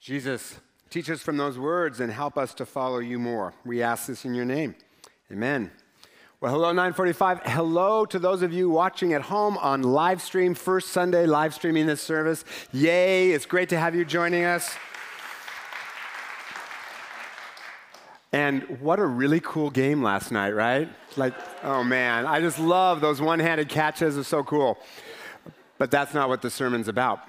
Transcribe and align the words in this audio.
Jesus, 0.00 0.60
teach 0.90 1.10
us 1.10 1.20
from 1.20 1.36
those 1.36 1.58
words 1.58 1.98
and 1.98 2.12
help 2.12 2.38
us 2.38 2.54
to 2.54 2.64
follow 2.64 2.98
you 2.98 3.18
more. 3.18 3.52
We 3.64 3.82
ask 3.82 4.06
this 4.06 4.24
in 4.24 4.32
your 4.32 4.44
name. 4.44 4.76
Amen. 5.30 5.72
Well, 6.40 6.52
hello, 6.52 6.68
945. 6.68 7.40
Hello 7.44 8.04
to 8.06 8.18
those 8.20 8.42
of 8.42 8.52
you 8.52 8.70
watching 8.70 9.12
at 9.12 9.22
home 9.22 9.58
on 9.58 9.82
live 9.82 10.22
stream, 10.22 10.54
first 10.54 10.90
Sunday 10.90 11.26
live 11.26 11.52
streaming 11.52 11.86
this 11.86 12.00
service. 12.00 12.44
Yay, 12.72 13.32
it's 13.32 13.44
great 13.44 13.70
to 13.70 13.78
have 13.78 13.96
you 13.96 14.04
joining 14.04 14.44
us. 14.44 14.76
And 18.32 18.80
what 18.80 19.00
a 19.00 19.06
really 19.06 19.40
cool 19.40 19.68
game 19.68 20.00
last 20.00 20.30
night, 20.30 20.50
right? 20.50 20.88
Like, 21.16 21.34
oh 21.64 21.82
man, 21.82 22.24
I 22.24 22.40
just 22.40 22.60
love 22.60 23.00
those 23.00 23.20
one 23.20 23.40
handed 23.40 23.68
catches, 23.68 24.16
are 24.16 24.22
so 24.22 24.44
cool. 24.44 24.78
But 25.76 25.90
that's 25.90 26.14
not 26.14 26.28
what 26.28 26.40
the 26.40 26.50
sermon's 26.50 26.86
about 26.86 27.20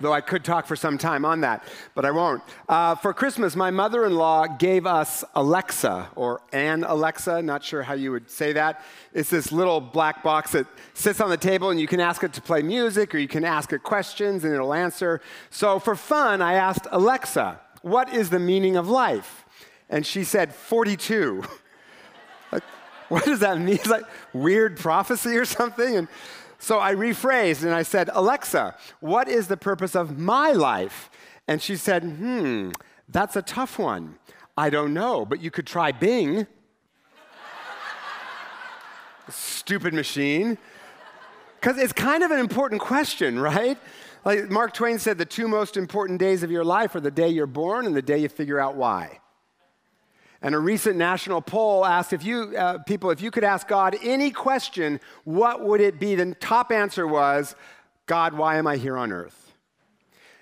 though 0.00 0.12
I 0.12 0.20
could 0.20 0.44
talk 0.44 0.66
for 0.66 0.76
some 0.76 0.98
time 0.98 1.24
on 1.24 1.42
that, 1.42 1.64
but 1.94 2.04
I 2.04 2.10
won't. 2.10 2.42
Uh, 2.68 2.94
for 2.94 3.12
Christmas, 3.12 3.54
my 3.54 3.70
mother 3.70 4.04
in 4.04 4.14
law 4.14 4.46
gave 4.46 4.86
us 4.86 5.24
Alexa, 5.34 6.10
or 6.16 6.40
an 6.52 6.84
Alexa, 6.84 7.42
not 7.42 7.62
sure 7.62 7.82
how 7.82 7.94
you 7.94 8.12
would 8.12 8.30
say 8.30 8.52
that. 8.52 8.82
It's 9.12 9.30
this 9.30 9.52
little 9.52 9.80
black 9.80 10.22
box 10.22 10.52
that 10.52 10.66
sits 10.94 11.20
on 11.20 11.30
the 11.30 11.36
table, 11.36 11.70
and 11.70 11.80
you 11.80 11.86
can 11.86 12.00
ask 12.00 12.22
it 12.22 12.32
to 12.34 12.42
play 12.42 12.62
music, 12.62 13.14
or 13.14 13.18
you 13.18 13.28
can 13.28 13.44
ask 13.44 13.72
it 13.72 13.82
questions, 13.82 14.44
and 14.44 14.54
it'll 14.54 14.74
answer. 14.74 15.20
So 15.50 15.78
for 15.78 15.94
fun, 15.94 16.42
I 16.42 16.54
asked 16.54 16.86
Alexa, 16.90 17.60
What 17.82 18.12
is 18.12 18.30
the 18.30 18.38
meaning 18.38 18.76
of 18.76 18.88
life? 18.88 19.44
And 19.90 20.06
she 20.06 20.24
said, 20.24 20.54
42. 20.54 21.42
like, 22.52 22.62
what 23.08 23.24
does 23.24 23.40
that 23.40 23.58
mean? 23.58 23.74
It's 23.74 23.88
like 23.88 24.04
weird 24.32 24.78
prophecy 24.78 25.36
or 25.36 25.44
something? 25.44 25.96
And 25.96 26.08
so 26.60 26.78
I 26.78 26.94
rephrased 26.94 27.62
and 27.64 27.72
I 27.72 27.82
said, 27.82 28.10
Alexa, 28.12 28.76
what 29.00 29.28
is 29.28 29.48
the 29.48 29.56
purpose 29.56 29.96
of 29.96 30.18
my 30.18 30.52
life? 30.52 31.10
And 31.48 31.60
she 31.60 31.74
said, 31.74 32.04
hmm, 32.04 32.72
that's 33.08 33.34
a 33.34 33.40
tough 33.40 33.78
one. 33.78 34.18
I 34.58 34.68
don't 34.68 34.92
know, 34.92 35.24
but 35.24 35.40
you 35.40 35.50
could 35.50 35.66
try 35.66 35.90
Bing. 35.90 36.46
Stupid 39.30 39.94
machine. 39.94 40.58
Because 41.58 41.78
it's 41.78 41.94
kind 41.94 42.22
of 42.22 42.30
an 42.30 42.38
important 42.38 42.82
question, 42.82 43.38
right? 43.38 43.78
Like 44.26 44.50
Mark 44.50 44.74
Twain 44.74 44.98
said, 44.98 45.16
the 45.16 45.24
two 45.24 45.48
most 45.48 45.78
important 45.78 46.18
days 46.20 46.42
of 46.42 46.50
your 46.50 46.64
life 46.64 46.94
are 46.94 47.00
the 47.00 47.10
day 47.10 47.28
you're 47.28 47.46
born 47.46 47.86
and 47.86 47.96
the 47.96 48.02
day 48.02 48.18
you 48.18 48.28
figure 48.28 48.60
out 48.60 48.74
why. 48.74 49.20
And 50.42 50.54
a 50.54 50.58
recent 50.58 50.96
national 50.96 51.42
poll 51.42 51.84
asked 51.84 52.12
if 52.12 52.24
you, 52.24 52.56
uh, 52.56 52.78
people, 52.78 53.10
if 53.10 53.20
you 53.20 53.30
could 53.30 53.44
ask 53.44 53.68
God 53.68 53.96
any 54.02 54.30
question, 54.30 55.00
what 55.24 55.62
would 55.62 55.80
it 55.80 56.00
be? 56.00 56.14
The 56.14 56.34
top 56.34 56.72
answer 56.72 57.06
was, 57.06 57.54
God, 58.06 58.32
why 58.32 58.56
am 58.56 58.66
I 58.66 58.76
here 58.76 58.96
on 58.96 59.12
earth? 59.12 59.52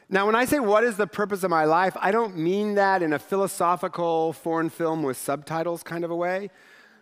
Now, 0.09 0.25
when 0.25 0.35
I 0.35 0.47
say 0.47 0.59
what 0.59 0.85
is 0.85 0.97
the 0.97 1.07
purpose 1.07 1.43
of 1.43 1.51
my 1.51 1.65
life, 1.65 1.95
I 2.01 2.13
don't 2.13 2.39
mean 2.39 2.77
that 2.77 3.03
in 3.03 3.13
a 3.13 3.19
philosophical 3.19 4.33
foreign 4.33 4.71
film 4.71 5.03
with 5.03 5.19
subtitles 5.19 5.83
kind 5.83 6.05
of 6.05 6.11
a 6.11 6.17
way. 6.17 6.51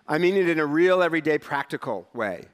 I 0.08 0.19
mean 0.19 0.36
it 0.36 0.48
in 0.48 0.58
a 0.58 0.67
real, 0.67 1.02
everyday, 1.02 1.39
practical 1.39 2.08
way. 2.14 2.47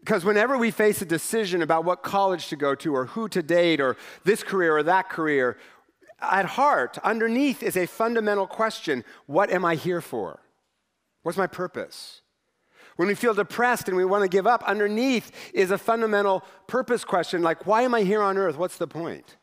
Because 0.00 0.24
whenever 0.24 0.58
we 0.58 0.70
face 0.70 1.00
a 1.00 1.06
decision 1.06 1.62
about 1.62 1.84
what 1.84 2.02
college 2.02 2.48
to 2.48 2.56
go 2.56 2.74
to, 2.74 2.94
or 2.94 3.06
who 3.06 3.28
to 3.28 3.42
date, 3.42 3.80
or 3.80 3.96
this 4.24 4.42
career 4.42 4.76
or 4.76 4.82
that 4.82 5.08
career, 5.08 5.56
at 6.20 6.46
heart, 6.46 6.98
underneath 7.02 7.62
is 7.62 7.76
a 7.76 7.86
fundamental 7.86 8.46
question 8.46 9.04
what 9.26 9.50
am 9.50 9.64
I 9.64 9.74
here 9.74 10.00
for? 10.00 10.40
What's 11.22 11.38
my 11.38 11.46
purpose? 11.46 12.22
When 12.96 13.08
we 13.08 13.14
feel 13.14 13.34
depressed 13.34 13.88
and 13.88 13.96
we 13.96 14.04
want 14.04 14.22
to 14.22 14.28
give 14.28 14.46
up, 14.46 14.62
underneath 14.64 15.30
is 15.54 15.70
a 15.70 15.78
fundamental 15.78 16.44
purpose 16.66 17.04
question 17.04 17.42
like, 17.42 17.66
why 17.66 17.82
am 17.82 17.94
I 17.94 18.02
here 18.02 18.22
on 18.22 18.36
earth? 18.36 18.58
What's 18.58 18.76
the 18.76 18.86
point? 18.86 19.36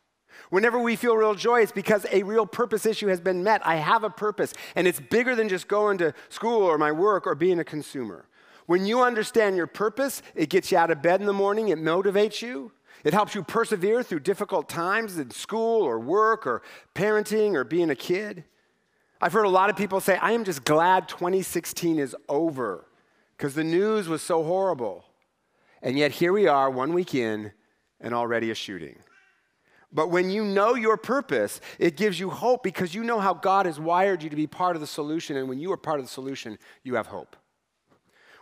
Whenever 0.50 0.80
we 0.80 0.96
feel 0.96 1.18
real 1.18 1.36
joy, 1.36 1.62
it's 1.62 1.72
because 1.72 2.06
a 2.12 2.24
real 2.24 2.46
purpose 2.46 2.86
issue 2.86 3.08
has 3.08 3.20
been 3.20 3.44
met. 3.44 3.66
I 3.66 3.76
have 3.76 4.04
a 4.04 4.10
purpose, 4.10 4.54
and 4.76 4.88
it's 4.88 5.00
bigger 5.00 5.36
than 5.36 5.50
just 5.50 5.68
going 5.68 5.98
to 5.98 6.14
school 6.30 6.64
or 6.64 6.78
my 6.78 6.92
work 6.92 7.28
or 7.28 7.36
being 7.36 7.60
a 7.60 7.64
consumer. 7.64 8.28
When 8.68 8.86
you 8.86 9.02
understand 9.02 9.58
your 9.58 9.68
purpose, 9.68 10.22
it 10.36 10.50
gets 10.50 10.72
you 10.72 10.78
out 10.78 10.92
of 10.92 11.02
bed 11.02 11.20
in 11.20 11.26
the 11.26 11.34
morning, 11.34 11.70
it 11.70 11.80
motivates 11.80 12.42
you, 12.42 12.72
it 13.04 13.14
helps 13.14 13.36
you 13.36 13.44
persevere 13.44 14.04
through 14.04 14.22
difficult 14.22 14.70
times 14.70 15.18
in 15.18 15.32
school 15.32 15.84
or 15.84 16.00
work 16.00 16.48
or 16.48 16.62
parenting 16.96 17.54
or 17.54 17.64
being 17.64 17.90
a 17.90 17.96
kid. 17.96 18.44
I've 19.22 19.34
heard 19.34 19.46
a 19.46 19.50
lot 19.50 19.70
of 19.70 19.76
people 19.76 20.00
say, 20.00 20.18
I 20.18 20.32
am 20.32 20.44
just 20.44 20.64
glad 20.64 21.08
2016 21.08 22.00
is 22.00 22.16
over 22.30 22.86
because 23.36 23.56
the 23.56 23.64
news 23.64 24.08
was 24.08 24.22
so 24.22 24.44
horrible. 24.44 25.06
And 25.82 25.98
yet 25.98 26.12
here 26.12 26.34
we 26.34 26.48
are, 26.48 26.70
one 26.70 26.94
week 26.94 27.16
in, 27.16 27.52
and 28.00 28.14
already 28.14 28.52
a 28.52 28.56
shooting. 28.56 29.00
But 29.92 30.10
when 30.10 30.30
you 30.30 30.44
know 30.44 30.76
your 30.76 30.98
purpose, 30.98 31.62
it 31.80 31.96
gives 31.96 32.20
you 32.20 32.30
hope 32.30 32.62
because 32.62 32.94
you 32.94 33.04
know 33.04 33.20
how 33.20 33.34
God 33.34 33.66
has 33.66 33.80
wired 33.80 34.22
you 34.22 34.30
to 34.30 34.36
be 34.36 34.48
part 34.48 34.76
of 34.76 34.82
the 34.82 34.88
solution. 34.88 35.38
And 35.38 35.48
when 35.48 35.60
you 35.60 35.72
are 35.72 35.78
part 35.78 36.00
of 36.00 36.06
the 36.06 36.12
solution, 36.12 36.58
you 36.84 36.96
have 36.96 37.08
hope. 37.08 37.36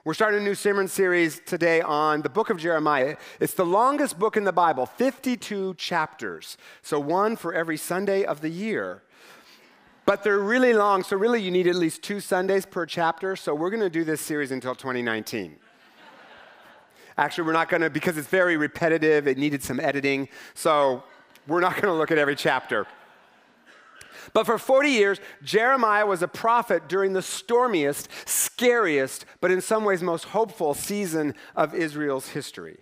We're 0.06 0.14
starting 0.14 0.42
a 0.42 0.44
new 0.44 0.54
sermon 0.54 0.88
series 0.88 1.42
today 1.48 1.82
on 1.82 2.22
the 2.22 2.30
book 2.30 2.52
of 2.52 2.60
Jeremiah. 2.60 3.18
It's 3.40 3.56
the 3.56 3.66
longest 3.66 4.20
book 4.20 4.38
in 4.38 4.44
the 4.44 4.54
Bible, 4.54 4.86
52 4.86 5.74
chapters. 5.80 6.58
So, 6.84 7.00
one 7.00 7.36
for 7.36 7.56
every 7.56 7.76
Sunday 7.76 8.24
of 8.24 8.42
the 8.42 8.50
year. 8.50 9.02
But 10.06 10.24
they're 10.24 10.38
really 10.38 10.74
long, 10.74 11.02
so 11.02 11.18
really 11.18 11.42
you 11.42 11.50
need 11.50 11.66
at 11.66 11.74
least 11.74 12.04
two 12.04 12.20
Sundays 12.20 12.68
per 12.68 12.86
chapter. 12.86 13.36
So, 13.36 13.56
we're 13.56 13.72
going 13.72 13.82
to 13.82 13.90
do 13.90 14.04
this 14.04 14.22
series 14.22 14.52
until 14.52 14.76
2019. 14.76 15.56
Actually, 17.18 17.48
we're 17.48 17.54
not 17.54 17.70
going 17.70 17.82
to, 17.82 17.90
because 17.90 18.16
it's 18.16 18.28
very 18.28 18.58
repetitive, 18.58 19.28
it 19.28 19.40
needed 19.40 19.64
some 19.64 19.80
editing. 19.80 20.30
So, 20.54 21.02
we're 21.48 21.62
not 21.62 21.82
going 21.82 21.92
to 21.92 21.94
look 21.94 22.12
at 22.12 22.20
every 22.20 22.36
chapter. 22.36 22.86
But 24.34 24.46
for 24.46 24.58
40 24.58 24.90
years, 24.90 25.20
Jeremiah 25.44 26.06
was 26.06 26.22
a 26.22 26.28
prophet 26.28 26.88
during 26.88 27.14
the 27.14 27.22
stormiest, 27.22 28.10
scariest, 28.26 29.26
but 29.42 29.52
in 29.52 29.62
some 29.62 29.84
ways 29.84 30.02
most 30.02 30.26
hopeful 30.26 30.74
season 30.74 31.34
of 31.56 31.74
Israel's 31.74 32.30
history. 32.30 32.80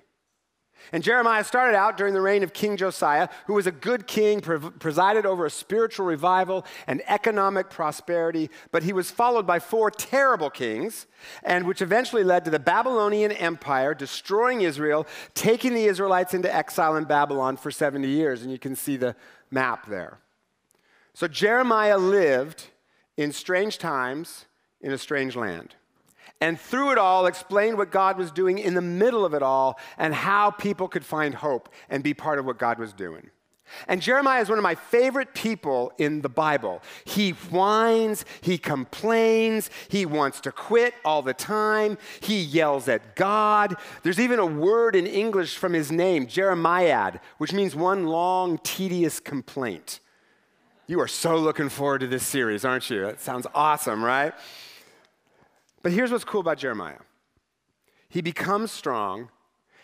And 0.92 1.04
Jeremiah 1.04 1.44
started 1.44 1.78
out 1.78 1.98
during 1.98 2.14
the 2.14 2.22
reign 2.22 2.44
of 2.44 2.52
King 2.52 2.76
Josiah, 2.76 3.30
who 3.48 3.54
was 3.54 3.68
a 3.68 3.72
good 3.72 4.06
king, 4.06 4.42
presided 4.42 5.26
over 5.26 5.46
a 5.46 5.50
spiritual 5.50 6.06
revival 6.06 6.66
and 6.88 7.02
economic 7.08 7.70
prosperity, 7.70 8.50
but 8.72 8.84
he 8.84 8.92
was 8.92 9.10
followed 9.10 9.48
by 9.48 9.60
four 9.60 9.90
terrible 9.90 10.50
kings, 10.50 11.08
and 11.44 11.66
which 11.66 11.82
eventually 11.82 12.24
led 12.24 12.44
to 12.46 12.52
the 12.52 12.60
Babylonian 12.60 13.32
Empire 13.32 13.94
destroying 13.94 14.62
Israel, 14.62 15.08
taking 15.34 15.74
the 15.74 15.86
Israelites 15.86 16.34
into 16.34 16.54
exile 16.54 16.96
in 16.96 17.06
Babylon 17.06 17.56
for 17.56 17.72
70 17.72 18.08
years. 18.08 18.42
And 18.42 18.52
you 18.52 18.60
can 18.60 18.76
see 18.76 18.98
the 18.98 19.16
map 19.50 19.88
there. 19.88 20.20
So 21.14 21.28
Jeremiah 21.28 21.98
lived 21.98 22.68
in 23.18 23.32
strange 23.32 23.78
times 23.78 24.46
in 24.82 24.92
a 24.92 24.98
strange 24.98 25.36
land. 25.36 25.76
And 26.42 26.60
through 26.60 26.92
it 26.92 26.98
all, 26.98 27.26
explained 27.26 27.78
what 27.78 27.92
God 27.92 28.18
was 28.18 28.32
doing 28.32 28.60
in 28.60 28.74
the 28.74 28.82
middle 28.82 29.24
of 29.24 29.34
it 29.34 29.42
all 29.42 29.80
and 29.98 30.14
how 30.14 30.52
people 30.52 30.88
could 30.90 31.06
find 31.06 31.36
hope 31.36 31.70
and 31.90 32.04
be 32.04 32.14
part 32.14 32.38
of 32.38 32.46
what 32.46 32.58
God 32.58 32.80
was 32.80 32.92
doing. 32.92 33.30
And 33.88 34.02
Jeremiah 34.02 34.42
is 34.42 34.50
one 34.50 34.58
of 34.58 34.64
my 34.64 34.76
favorite 34.76 35.34
people 35.34 35.94
in 35.98 36.22
the 36.22 36.30
Bible. 36.30 36.82
He 37.06 37.32
whines, 37.32 38.26
he 38.42 38.58
complains, 38.58 39.70
he 39.88 40.06
wants 40.06 40.42
to 40.42 40.52
quit 40.52 40.94
all 41.06 41.22
the 41.22 41.34
time, 41.34 41.98
he 42.20 42.42
yells 42.42 42.88
at 42.88 43.16
God. 43.16 43.76
There's 44.04 44.20
even 44.20 44.40
a 44.40 44.46
word 44.46 44.96
in 44.96 45.08
English 45.08 45.58
from 45.58 45.74
his 45.74 45.92
name, 45.92 46.28
Jeremiad, 46.28 47.20
which 47.38 47.54
means 47.54 47.74
one 47.74 48.06
long, 48.06 48.60
tedious 48.60 49.20
complaint. 49.20 50.02
You 50.86 51.00
are 51.00 51.08
so 51.08 51.38
looking 51.38 51.70
forward 51.70 52.00
to 52.00 52.08
this 52.08 52.26
series, 52.26 52.66
aren't 52.66 52.90
you? 52.90 53.02
That 53.02 53.22
sounds 53.22 53.48
awesome, 53.56 54.04
right? 54.04 54.34
But 55.82 55.94
here's 55.94 56.12
what's 56.12 56.26
cool 56.26 56.42
about 56.42 56.58
Jeremiah 56.58 57.00
he 58.10 58.22
becomes 58.22 58.72
strong, 58.72 59.30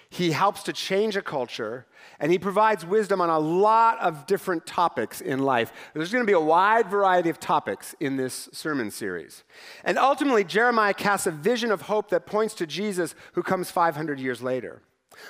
he 0.10 0.32
helps 0.32 0.62
to 0.64 0.74
change 0.74 1.16
a 1.16 1.22
culture, 1.22 1.86
and 2.20 2.32
he 2.32 2.38
provides 2.38 2.86
wisdom 2.86 3.22
on 3.22 3.30
a 3.30 3.40
lot 3.40 3.98
of 4.00 4.28
different 4.28 4.66
topics 4.66 5.22
in 5.22 5.40
life. 5.40 5.72
There's 5.94 6.12
going 6.12 6.24
to 6.24 6.28
be 6.28 6.34
a 6.34 6.40
wide 6.40 6.90
variety 6.90 7.30
of 7.30 7.40
topics 7.40 7.96
in 8.00 8.18
this 8.18 8.50
sermon 8.52 8.92
series. 8.92 9.44
And 9.84 9.98
ultimately, 9.98 10.44
Jeremiah 10.44 10.94
casts 10.94 11.28
a 11.28 11.32
vision 11.32 11.72
of 11.72 11.84
hope 11.84 12.10
that 12.10 12.26
points 12.26 12.54
to 12.56 12.68
Jesus 12.68 13.16
who 13.34 13.42
comes 13.42 13.72
500 13.72 14.20
years 14.20 14.42
later. 14.42 14.82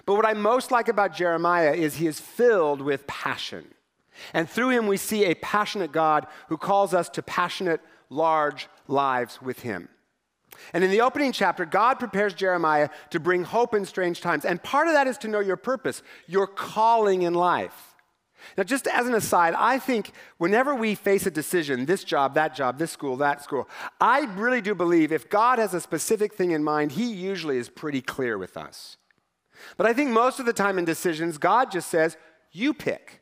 But 0.06 0.16
what 0.16 0.26
I 0.26 0.34
most 0.34 0.72
like 0.72 0.88
about 0.88 1.16
Jeremiah 1.16 1.74
is 1.74 1.96
he 1.96 2.08
is 2.08 2.20
filled 2.20 2.82
with 2.82 3.06
passion. 3.06 3.66
And 4.34 4.50
through 4.50 4.70
him, 4.70 4.88
we 4.88 4.98
see 4.98 5.26
a 5.26 5.36
passionate 5.36 5.92
God 5.92 6.28
who 6.48 6.58
calls 6.58 6.94
us 6.94 7.10
to 7.10 7.24
passionate, 7.24 7.82
large 8.10 8.68
lives 8.88 9.42
with 9.42 9.60
him. 9.60 9.90
And 10.74 10.84
in 10.84 10.92
the 10.92 11.02
opening 11.02 11.32
chapter, 11.32 11.66
God 11.66 12.00
prepares 12.00 12.34
Jeremiah 12.34 12.90
to 13.12 13.20
bring 13.20 13.44
hope 13.44 13.74
in 13.74 13.86
strange 13.86 14.22
times. 14.22 14.46
And 14.46 14.62
part 14.62 14.88
of 14.88 14.94
that 14.94 15.08
is 15.08 15.18
to 15.20 15.28
know 15.28 15.40
your 15.40 15.58
purpose, 15.58 16.02
your 16.28 16.48
calling 16.48 17.22
in 17.22 17.34
life. 17.34 17.96
Now, 18.58 18.64
just 18.64 18.88
as 18.88 19.06
an 19.06 19.14
aside, 19.14 19.54
I 19.58 19.80
think 19.80 20.12
whenever 20.38 20.74
we 20.74 20.96
face 20.96 21.26
a 21.26 21.32
decision, 21.32 21.86
this 21.86 22.04
job, 22.04 22.36
that 22.36 22.56
job, 22.56 22.78
this 22.78 22.92
school, 22.92 23.18
that 23.18 23.44
school, 23.44 23.68
I 24.00 24.22
really 24.36 24.62
do 24.62 24.74
believe 24.74 25.12
if 25.12 25.30
God 25.30 25.60
has 25.60 25.74
a 25.74 25.82
specific 25.82 26.34
thing 26.34 26.52
in 26.52 26.64
mind, 26.64 26.94
He 26.94 27.12
usually 27.12 27.58
is 27.58 27.70
pretty 27.70 28.02
clear 28.02 28.38
with 28.38 28.56
us. 28.56 28.98
But 29.78 29.88
I 29.88 29.94
think 29.94 30.12
most 30.12 30.40
of 30.40 30.46
the 30.46 30.54
time 30.54 30.80
in 30.80 30.86
decisions, 30.86 31.38
God 31.38 31.70
just 31.72 31.90
says, 31.90 32.18
You 32.52 32.74
pick. 32.74 33.19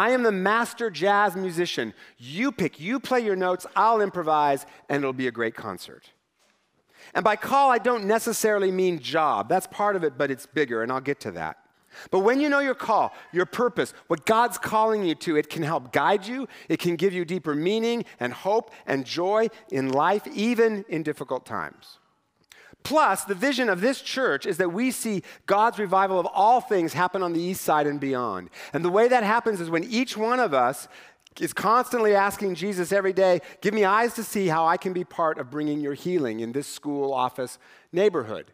I 0.00 0.12
am 0.12 0.22
the 0.22 0.32
master 0.32 0.88
jazz 0.88 1.36
musician. 1.36 1.92
You 2.16 2.52
pick, 2.52 2.80
you 2.80 3.00
play 3.00 3.20
your 3.20 3.36
notes, 3.36 3.66
I'll 3.76 4.00
improvise, 4.00 4.64
and 4.88 5.02
it'll 5.02 5.12
be 5.12 5.26
a 5.26 5.30
great 5.30 5.54
concert. 5.54 6.08
And 7.12 7.22
by 7.22 7.36
call, 7.36 7.70
I 7.70 7.76
don't 7.76 8.06
necessarily 8.06 8.70
mean 8.70 9.00
job. 9.00 9.50
That's 9.50 9.66
part 9.66 9.96
of 9.96 10.02
it, 10.02 10.16
but 10.16 10.30
it's 10.30 10.46
bigger, 10.46 10.82
and 10.82 10.90
I'll 10.90 11.02
get 11.02 11.20
to 11.20 11.32
that. 11.32 11.58
But 12.10 12.20
when 12.20 12.40
you 12.40 12.48
know 12.48 12.60
your 12.60 12.74
call, 12.74 13.12
your 13.30 13.44
purpose, 13.44 13.92
what 14.06 14.24
God's 14.24 14.56
calling 14.56 15.04
you 15.04 15.14
to, 15.16 15.36
it 15.36 15.50
can 15.50 15.62
help 15.62 15.92
guide 15.92 16.26
you. 16.26 16.48
It 16.70 16.78
can 16.78 16.96
give 16.96 17.12
you 17.12 17.26
deeper 17.26 17.54
meaning 17.54 18.06
and 18.20 18.32
hope 18.32 18.70
and 18.86 19.04
joy 19.04 19.48
in 19.70 19.90
life, 19.90 20.26
even 20.28 20.86
in 20.88 21.02
difficult 21.02 21.44
times. 21.44 21.99
Plus, 22.82 23.24
the 23.24 23.34
vision 23.34 23.68
of 23.68 23.80
this 23.80 24.00
church 24.00 24.46
is 24.46 24.56
that 24.56 24.72
we 24.72 24.90
see 24.90 25.22
God's 25.46 25.78
revival 25.78 26.18
of 26.18 26.26
all 26.26 26.60
things 26.60 26.92
happen 26.92 27.22
on 27.22 27.32
the 27.32 27.40
east 27.40 27.62
side 27.62 27.86
and 27.86 28.00
beyond. 28.00 28.50
And 28.72 28.84
the 28.84 28.90
way 28.90 29.08
that 29.08 29.22
happens 29.22 29.60
is 29.60 29.70
when 29.70 29.84
each 29.84 30.16
one 30.16 30.40
of 30.40 30.54
us 30.54 30.88
is 31.38 31.52
constantly 31.52 32.14
asking 32.14 32.54
Jesus 32.54 32.92
every 32.92 33.12
day, 33.12 33.40
Give 33.60 33.74
me 33.74 33.84
eyes 33.84 34.14
to 34.14 34.24
see 34.24 34.48
how 34.48 34.66
I 34.66 34.76
can 34.76 34.92
be 34.92 35.04
part 35.04 35.38
of 35.38 35.50
bringing 35.50 35.80
your 35.80 35.94
healing 35.94 36.40
in 36.40 36.52
this 36.52 36.66
school, 36.66 37.12
office, 37.12 37.58
neighborhood. 37.92 38.52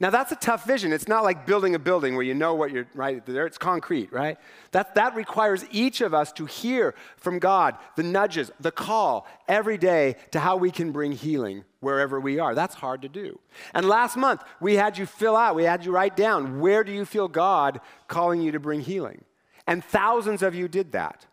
Now, 0.00 0.08
that's 0.08 0.32
a 0.32 0.36
tough 0.36 0.64
vision. 0.64 0.94
It's 0.94 1.08
not 1.08 1.24
like 1.24 1.44
building 1.44 1.74
a 1.74 1.78
building 1.78 2.14
where 2.14 2.24
you 2.24 2.32
know 2.32 2.54
what 2.54 2.70
you're, 2.70 2.86
right? 2.94 3.24
There, 3.24 3.46
it's 3.46 3.58
concrete, 3.58 4.10
right? 4.10 4.38
That, 4.72 4.94
that 4.94 5.14
requires 5.14 5.66
each 5.70 6.00
of 6.00 6.14
us 6.14 6.32
to 6.32 6.46
hear 6.46 6.94
from 7.18 7.38
God 7.38 7.76
the 7.96 8.02
nudges, 8.02 8.50
the 8.58 8.72
call 8.72 9.28
every 9.46 9.76
day 9.76 10.16
to 10.30 10.40
how 10.40 10.56
we 10.56 10.70
can 10.70 10.90
bring 10.90 11.12
healing 11.12 11.64
wherever 11.80 12.18
we 12.18 12.38
are. 12.38 12.54
That's 12.54 12.74
hard 12.74 13.02
to 13.02 13.10
do. 13.10 13.38
And 13.74 13.86
last 13.86 14.16
month, 14.16 14.42
we 14.58 14.76
had 14.76 14.96
you 14.96 15.04
fill 15.04 15.36
out, 15.36 15.54
we 15.54 15.64
had 15.64 15.84
you 15.84 15.92
write 15.92 16.16
down 16.16 16.60
where 16.60 16.82
do 16.82 16.92
you 16.92 17.04
feel 17.04 17.28
God 17.28 17.80
calling 18.08 18.40
you 18.40 18.52
to 18.52 18.60
bring 18.60 18.80
healing? 18.80 19.24
And 19.66 19.84
thousands 19.84 20.42
of 20.42 20.54
you 20.54 20.66
did 20.66 20.92
that. 20.92 21.26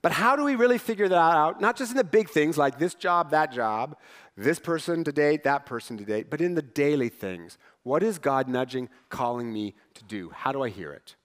But 0.00 0.12
how 0.12 0.36
do 0.36 0.44
we 0.44 0.54
really 0.54 0.78
figure 0.78 1.08
that 1.08 1.14
out? 1.14 1.60
Not 1.60 1.76
just 1.76 1.90
in 1.90 1.96
the 1.96 2.04
big 2.04 2.30
things 2.30 2.56
like 2.56 2.78
this 2.78 2.94
job, 2.94 3.32
that 3.32 3.52
job, 3.52 3.96
this 4.36 4.58
person 4.58 5.02
to 5.04 5.12
date, 5.12 5.42
that 5.44 5.66
person 5.66 5.98
to 5.98 6.04
date, 6.04 6.30
but 6.30 6.40
in 6.40 6.54
the 6.54 6.62
daily 6.62 7.08
things. 7.08 7.58
What 7.88 8.02
is 8.02 8.18
God 8.18 8.48
nudging, 8.48 8.90
calling 9.08 9.50
me 9.50 9.74
to 9.94 10.04
do? 10.04 10.28
How 10.28 10.52
do 10.52 10.62
I 10.62 10.68
hear 10.68 10.92
it? 10.92 11.16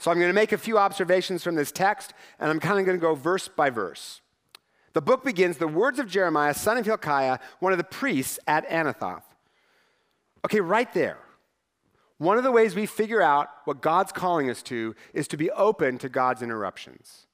So 0.00 0.10
I'm 0.10 0.18
going 0.18 0.28
to 0.28 0.34
make 0.34 0.50
a 0.50 0.58
few 0.58 0.76
observations 0.76 1.44
from 1.44 1.54
this 1.54 1.70
text, 1.70 2.14
and 2.40 2.50
I'm 2.50 2.58
kind 2.58 2.80
of 2.80 2.84
going 2.84 2.98
to 2.98 3.00
go 3.00 3.14
verse 3.14 3.46
by 3.46 3.70
verse. 3.70 4.22
The 4.92 5.00
book 5.00 5.24
begins 5.24 5.58
the 5.58 5.68
words 5.68 6.00
of 6.00 6.08
Jeremiah, 6.08 6.52
son 6.52 6.78
of 6.78 6.84
Hilkiah, 6.84 7.38
one 7.60 7.70
of 7.70 7.78
the 7.78 7.84
priests 7.84 8.40
at 8.48 8.68
Anathoth. 8.68 9.22
Okay, 10.44 10.60
right 10.60 10.92
there. 10.92 11.18
One 12.18 12.38
of 12.38 12.42
the 12.42 12.50
ways 12.50 12.74
we 12.74 12.86
figure 12.86 13.22
out 13.22 13.48
what 13.66 13.80
God's 13.80 14.10
calling 14.10 14.50
us 14.50 14.64
to 14.64 14.96
is 15.14 15.28
to 15.28 15.36
be 15.36 15.52
open 15.52 15.98
to 15.98 16.08
God's 16.08 16.42
interruptions. 16.42 17.28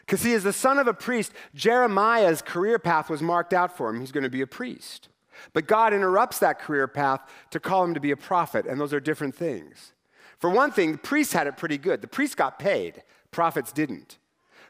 Because 0.00 0.22
he 0.22 0.32
is 0.32 0.44
the 0.44 0.52
son 0.54 0.78
of 0.78 0.86
a 0.86 0.94
priest. 0.94 1.30
Jeremiah's 1.54 2.40
career 2.40 2.78
path 2.78 3.10
was 3.10 3.20
marked 3.20 3.52
out 3.52 3.76
for 3.76 3.90
him. 3.90 4.00
He's 4.00 4.12
going 4.12 4.24
to 4.24 4.30
be 4.30 4.40
a 4.40 4.46
priest. 4.46 5.10
But 5.52 5.66
God 5.66 5.94
interrupts 5.94 6.38
that 6.38 6.58
career 6.58 6.88
path 6.88 7.20
to 7.50 7.60
call 7.60 7.84
him 7.84 7.94
to 7.94 8.00
be 8.00 8.10
a 8.10 8.16
prophet, 8.16 8.66
and 8.66 8.80
those 8.80 8.92
are 8.92 9.00
different 9.00 9.34
things. 9.34 9.92
For 10.38 10.50
one 10.50 10.72
thing, 10.72 10.92
the 10.92 10.98
priests 10.98 11.32
had 11.32 11.46
it 11.46 11.56
pretty 11.56 11.78
good. 11.78 12.00
The 12.00 12.08
priests 12.08 12.34
got 12.34 12.58
paid, 12.58 13.02
prophets 13.30 13.72
didn't. 13.72 14.18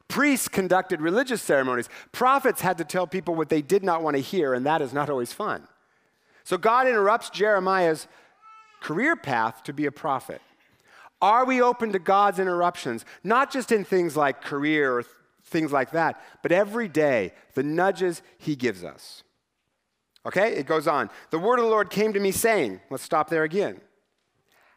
Priests 0.06 0.48
conducted 0.48 1.00
religious 1.00 1.42
ceremonies. 1.42 1.88
Prophets 2.12 2.60
had 2.60 2.78
to 2.78 2.84
tell 2.84 3.06
people 3.06 3.34
what 3.34 3.48
they 3.48 3.62
did 3.62 3.82
not 3.82 4.02
want 4.02 4.16
to 4.16 4.22
hear, 4.22 4.54
and 4.54 4.66
that 4.66 4.82
is 4.82 4.92
not 4.92 5.08
always 5.10 5.32
fun. 5.32 5.66
So 6.44 6.58
God 6.58 6.86
interrupts 6.86 7.30
Jeremiah's 7.30 8.06
career 8.80 9.16
path 9.16 9.62
to 9.64 9.72
be 9.72 9.86
a 9.86 9.92
prophet. 9.92 10.42
Are 11.22 11.46
we 11.46 11.62
open 11.62 11.92
to 11.92 11.98
God's 11.98 12.38
interruptions, 12.38 13.06
not 13.24 13.50
just 13.50 13.72
in 13.72 13.82
things 13.84 14.14
like 14.14 14.42
career 14.42 14.98
or 14.98 15.04
things 15.44 15.72
like 15.72 15.90
that, 15.90 16.22
but 16.42 16.52
every 16.52 16.88
day, 16.88 17.32
the 17.54 17.62
nudges 17.62 18.22
he 18.38 18.56
gives 18.56 18.84
us. 18.84 19.23
Okay, 20.26 20.54
it 20.54 20.66
goes 20.66 20.86
on. 20.86 21.10
The 21.30 21.38
word 21.38 21.58
of 21.58 21.64
the 21.64 21.70
Lord 21.70 21.90
came 21.90 22.12
to 22.14 22.20
me 22.20 22.30
saying, 22.30 22.80
let's 22.90 23.02
stop 23.02 23.28
there 23.28 23.42
again. 23.42 23.80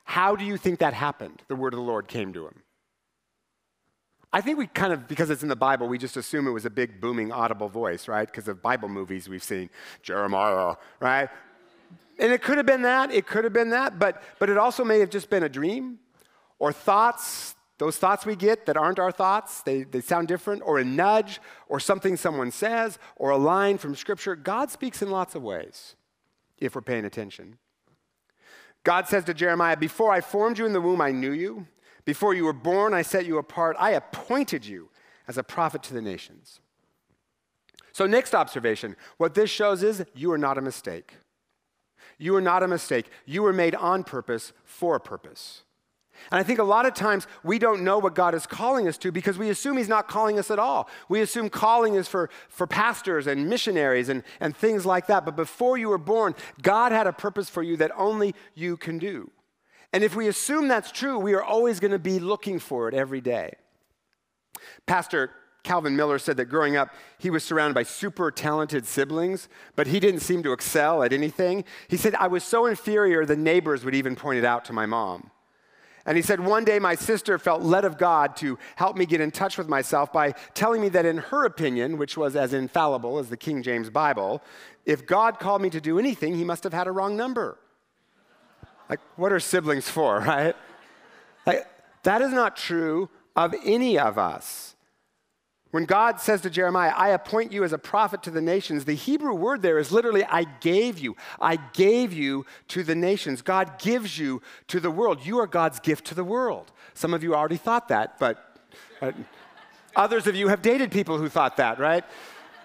How 0.03 0.35
do 0.35 0.45
you 0.45 0.57
think 0.57 0.79
that 0.79 0.94
happened? 0.94 1.41
The 1.47 1.55
word 1.55 1.73
of 1.73 1.77
the 1.77 1.85
Lord 1.85 2.07
came 2.07 2.33
to 2.33 2.45
him. 2.47 2.63
I 4.31 4.41
think 4.41 4.57
we 4.57 4.67
kind 4.67 4.91
of, 4.91 5.07
because 5.07 5.29
it's 5.29 5.44
in 5.44 5.49
the 5.49 5.55
Bible, 5.55 5.88
we 5.88 5.97
just 5.97 6.17
assume 6.17 6.47
it 6.47 6.51
was 6.51 6.65
a 6.65 6.69
big, 6.69 6.99
booming, 6.99 7.31
audible 7.31 7.69
voice, 7.69 8.07
right? 8.07 8.25
Because 8.25 8.47
of 8.47 8.61
Bible 8.61 8.89
movies 8.89 9.29
we've 9.29 9.44
seen, 9.44 9.69
Jeremiah, 10.01 10.75
right? 10.99 11.29
And 12.19 12.31
it 12.31 12.41
could 12.41 12.57
have 12.57 12.65
been 12.65 12.81
that, 12.81 13.11
it 13.11 13.25
could 13.25 13.45
have 13.45 13.53
been 13.53 13.69
that, 13.69 13.99
but, 13.99 14.21
but 14.39 14.49
it 14.49 14.57
also 14.57 14.83
may 14.83 14.99
have 14.99 15.09
just 15.09 15.29
been 15.29 15.44
a 15.44 15.49
dream 15.49 15.99
or 16.59 16.73
thoughts 16.73 17.55
those 17.77 17.97
thoughts 17.97 18.25
we 18.25 18.35
get 18.35 18.65
that 18.65 18.77
aren't 18.77 19.00
our 19.00 19.12
thoughts, 19.12 19.62
they, 19.62 19.83
they 19.83 20.01
sound 20.01 20.27
different, 20.27 20.63
or 20.65 20.79
a 20.79 20.83
nudge, 20.83 21.39
or 21.68 21.79
something 21.79 22.18
someone 22.18 22.51
says, 22.51 22.97
or 23.15 23.29
a 23.29 23.38
line 23.38 23.77
from 23.77 23.95
Scripture. 23.95 24.35
God 24.35 24.71
speaks 24.71 25.01
in 25.01 25.12
lots 25.12 25.35
of 25.35 25.44
ways 25.44 25.95
if 26.57 26.74
we're 26.74 26.81
paying 26.81 27.06
attention. 27.06 27.57
God 28.83 29.07
says 29.07 29.25
to 29.25 29.33
Jeremiah, 29.33 29.77
Before 29.77 30.12
I 30.12 30.21
formed 30.21 30.57
you 30.57 30.65
in 30.65 30.74
the 30.74 30.81
womb, 30.81 31.01
I 31.01 31.12
knew 31.12 31.31
you. 31.31 31.68
Before 32.06 32.33
you 32.33 32.45
were 32.45 32.53
born, 32.53 32.94
I 32.94 33.01
set 33.01 33.25
you 33.25 33.38
apart. 33.38 33.75
I 33.80 33.91
appointed 33.91 34.65
you 34.65 34.89
as 35.27 35.38
a 35.38 35.44
prophet 35.44 35.83
to 35.83 35.94
the 35.94 36.01
nations. 36.01 36.62
So, 37.91 38.06
next 38.06 38.33
observation 38.33 38.95
what 39.18 39.33
this 39.33 39.50
shows 39.50 39.83
is 39.83 40.06
you 40.15 40.31
are 40.31 40.38
not 40.38 40.57
a 40.57 40.62
mistake. 40.62 41.15
You 42.18 42.35
are 42.35 42.41
not 42.41 42.63
a 42.63 42.68
mistake. 42.68 43.09
You 43.25 43.44
were 43.44 43.53
made 43.53 43.75
on 43.75 44.03
purpose 44.03 44.53
for 44.63 44.95
a 44.95 45.00
purpose. 45.00 45.63
And 46.31 46.40
I 46.40 46.44
think 46.44 46.60
a 46.60 46.64
lot 46.64 46.86
of 46.86 46.94
times 46.94 47.28
we 47.44 47.60
don't 47.60 47.84
know 47.84 48.00
what 48.00 48.16
God 48.16 48.36
is 48.36 48.46
calling 48.46 48.88
us 48.88 48.98
to 49.00 49.12
because 49.12 49.38
we 49.38 49.50
assume 49.50 49.78
He's 49.78 49.88
not 49.88 50.08
calling 50.08 50.40
us 50.40 50.52
at 50.52 50.60
all. 50.60 50.90
We 51.10 51.22
assume 51.22 51.50
calling 51.50 51.96
is 51.96 52.08
for, 52.08 52.30
for 52.50 52.68
pastors 52.68 53.28
and 53.28 53.50
missionaries 53.50 54.10
and, 54.10 54.24
and 54.40 54.56
things 54.56 54.86
like 54.86 55.08
that. 55.08 55.25
But 55.25 55.36
before 55.36 55.78
you 55.78 55.90
were 55.90 55.98
born, 55.98 56.36
God 56.62 56.92
had 56.92 57.08
a 57.08 57.14
purpose 57.14 57.50
for 57.50 57.64
you 57.64 57.78
that 57.78 57.92
only 57.96 58.36
you 58.56 58.78
can 58.78 58.98
do. 58.98 59.31
And 59.94 60.04
if 60.04 60.16
we 60.16 60.28
assume 60.28 60.68
that's 60.68 60.92
true, 60.92 61.18
we 61.18 61.34
are 61.34 61.44
always 61.44 61.80
going 61.80 61.92
to 61.92 62.00
be 62.00 62.19
looking 62.19 62.60
for 62.60 62.88
it 62.88 62.94
every 62.94 63.22
day. 63.22 63.54
Pastor 64.86 65.31
Calvin 65.64 65.96
Miller 65.96 66.18
said 66.18 66.38
that 66.38 66.46
growing 66.46 66.78
up, 66.78 66.94
he 67.18 67.30
was 67.30 67.44
surrounded 67.44 67.74
by 67.74 67.84
super 67.84 68.31
talented 68.31 68.86
siblings, 68.86 69.50
but 69.75 69.88
he 69.88 70.00
didn't 70.00 70.22
seem 70.22 70.42
to 70.44 70.54
excel 70.54 71.04
at 71.04 71.12
anything. 71.12 71.66
He 71.90 71.98
said, 71.98 72.16
I 72.16 72.28
was 72.28 72.44
so 72.44 72.66
inferior, 72.66 73.25
the 73.25 73.36
neighbors 73.36 73.84
would 73.84 73.94
even 73.94 74.16
point 74.16 74.40
it 74.40 74.46
out 74.46 74.64
to 74.66 74.74
my 74.74 74.86
mom. 74.86 75.30
And 76.07 76.15
he 76.15 76.24
said, 76.24 76.39
One 76.39 76.63
day 76.63 76.80
my 76.80 76.95
sister 76.95 77.38
felt 77.38 77.62
led 77.62 77.83
of 77.83 77.98
God 77.98 78.38
to 78.38 78.57
help 78.77 78.95
me 78.95 79.06
get 79.06 79.19
in 79.19 79.30
touch 79.30 79.57
with 79.57 79.68
myself 79.68 80.11
by 80.14 80.31
telling 80.54 80.81
me 80.81 80.87
that, 80.90 81.06
in 81.06 81.18
her 81.18 81.45
opinion, 81.45 81.97
which 81.97 82.16
was 82.16 82.37
as 82.37 82.54
infallible 82.54 83.19
as 83.19 83.28
the 83.28 83.35
King 83.35 83.61
James 83.61 83.90
Bible, 83.90 84.42
if 84.85 85.06
God 85.06 85.37
called 85.37 85.61
me 85.61 85.69
to 85.69 85.81
do 85.81 85.99
anything, 85.99 86.35
he 86.35 86.45
must 86.45 86.64
have 86.64 86.71
had 86.71 86.87
a 86.87 86.92
wrong 86.92 87.18
number. 87.18 87.57
Like, 88.90 89.02
what 89.18 89.33
are 89.33 89.40
siblings 89.42 89.90
for, 89.90 90.19
right? 90.26 90.56
Like, 91.45 91.68
that 92.04 92.21
is 92.21 92.31
not 92.31 92.56
true 92.56 93.09
of 93.35 93.54
any 93.66 93.99
of 93.99 94.18
us. 94.18 94.77
When 95.71 95.86
God 95.86 96.19
says 96.19 96.42
to 96.42 96.50
Jeremiah, 96.50 96.94
I 96.95 97.09
appoint 97.09 97.52
you 97.52 97.64
as 97.64 97.74
a 97.74 97.78
prophet 97.78 98.24
to 98.24 98.31
the 98.31 98.42
nations, 98.42 98.86
the 98.86 98.94
Hebrew 98.94 99.33
word 99.33 99.62
there 99.62 99.78
is 99.78 99.92
literally, 99.92 100.24
I 100.24 100.45
gave 100.62 100.97
you. 100.97 101.16
I 101.42 101.57
gave 101.57 102.14
you 102.14 102.45
to 102.69 102.83
the 102.83 102.95
nations. 102.95 103.42
God 103.42 103.78
gives 103.78 104.18
you 104.18 104.42
to 104.68 104.80
the 104.80 104.92
world. 104.92 105.26
You 105.26 105.40
are 105.40 105.47
God's 105.47 105.80
gift 105.80 106.06
to 106.06 106.16
the 106.16 106.24
world. 106.24 106.71
Some 106.94 107.14
of 107.14 107.21
you 107.21 107.36
already 107.36 107.57
thought 107.57 107.90
that, 107.90 108.18
but 108.18 108.59
uh, 109.02 109.12
others 109.95 110.26
of 110.26 110.36
you 110.36 110.47
have 110.47 110.62
dated 110.62 110.92
people 110.92 111.18
who 111.18 111.28
thought 111.28 111.57
that, 111.57 111.80
right? 111.80 112.06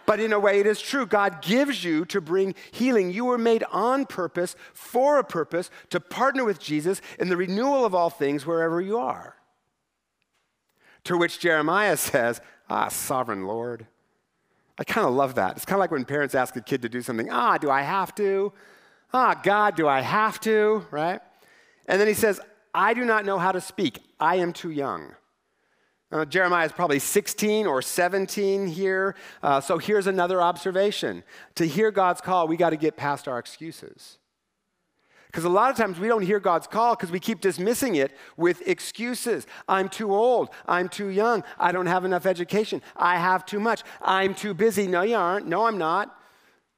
But 0.06 0.20
in 0.20 0.32
a 0.32 0.40
way, 0.40 0.60
it 0.60 0.66
is 0.66 0.80
true. 0.80 1.06
God 1.06 1.42
gives 1.42 1.84
you 1.84 2.04
to 2.06 2.20
bring 2.20 2.54
healing. 2.70 3.12
You 3.12 3.24
were 3.24 3.38
made 3.38 3.64
on 3.70 4.06
purpose, 4.06 4.56
for 4.72 5.18
a 5.18 5.24
purpose, 5.24 5.70
to 5.90 6.00
partner 6.00 6.44
with 6.44 6.60
Jesus 6.60 7.00
in 7.18 7.28
the 7.28 7.36
renewal 7.36 7.84
of 7.84 7.94
all 7.94 8.10
things 8.10 8.46
wherever 8.46 8.80
you 8.80 8.98
are. 8.98 9.36
To 11.04 11.16
which 11.16 11.40
Jeremiah 11.40 11.96
says, 11.96 12.40
Ah, 12.68 12.88
sovereign 12.88 13.46
Lord. 13.46 13.86
I 14.78 14.84
kind 14.84 15.06
of 15.06 15.14
love 15.14 15.34
that. 15.34 15.56
It's 15.56 15.64
kind 15.64 15.76
of 15.76 15.80
like 15.80 15.90
when 15.90 16.04
parents 16.04 16.34
ask 16.34 16.56
a 16.56 16.60
kid 16.60 16.82
to 16.82 16.88
do 16.88 17.02
something. 17.02 17.30
Ah, 17.30 17.58
do 17.58 17.70
I 17.70 17.82
have 17.82 18.14
to? 18.16 18.52
Ah, 19.12 19.38
God, 19.42 19.76
do 19.76 19.86
I 19.86 20.00
have 20.00 20.40
to? 20.40 20.86
Right? 20.90 21.20
And 21.86 22.00
then 22.00 22.08
he 22.08 22.14
says, 22.14 22.40
I 22.74 22.94
do 22.94 23.04
not 23.04 23.24
know 23.24 23.38
how 23.38 23.52
to 23.52 23.60
speak. 23.60 24.00
I 24.18 24.36
am 24.36 24.52
too 24.52 24.70
young. 24.70 25.14
Uh, 26.10 26.24
Jeremiah 26.24 26.66
is 26.66 26.72
probably 26.72 26.98
16 26.98 27.66
or 27.66 27.80
17 27.80 28.66
here. 28.66 29.14
Uh, 29.42 29.60
so 29.60 29.78
here's 29.78 30.06
another 30.06 30.42
observation. 30.42 31.24
To 31.54 31.66
hear 31.66 31.90
God's 31.90 32.20
call, 32.20 32.46
we 32.46 32.56
got 32.56 32.70
to 32.70 32.76
get 32.76 32.96
past 32.96 33.28
our 33.28 33.38
excuses. 33.38 34.18
Because 35.32 35.44
a 35.44 35.48
lot 35.48 35.70
of 35.70 35.78
times 35.78 35.98
we 35.98 36.08
don't 36.08 36.22
hear 36.22 36.38
God's 36.38 36.66
call 36.66 36.94
because 36.94 37.10
we 37.10 37.18
keep 37.18 37.40
dismissing 37.40 37.94
it 37.94 38.14
with 38.36 38.68
excuses. 38.68 39.46
I'm 39.66 39.88
too 39.88 40.14
old. 40.14 40.50
I'm 40.66 40.90
too 40.90 41.08
young. 41.08 41.42
I 41.58 41.72
don't 41.72 41.86
have 41.86 42.04
enough 42.04 42.26
education. 42.26 42.82
I 42.94 43.16
have 43.16 43.46
too 43.46 43.58
much. 43.58 43.82
I'm 44.02 44.34
too 44.34 44.52
busy. 44.52 44.86
No, 44.86 45.00
you 45.00 45.16
aren't. 45.16 45.46
No, 45.46 45.66
I'm 45.66 45.78
not. 45.78 46.14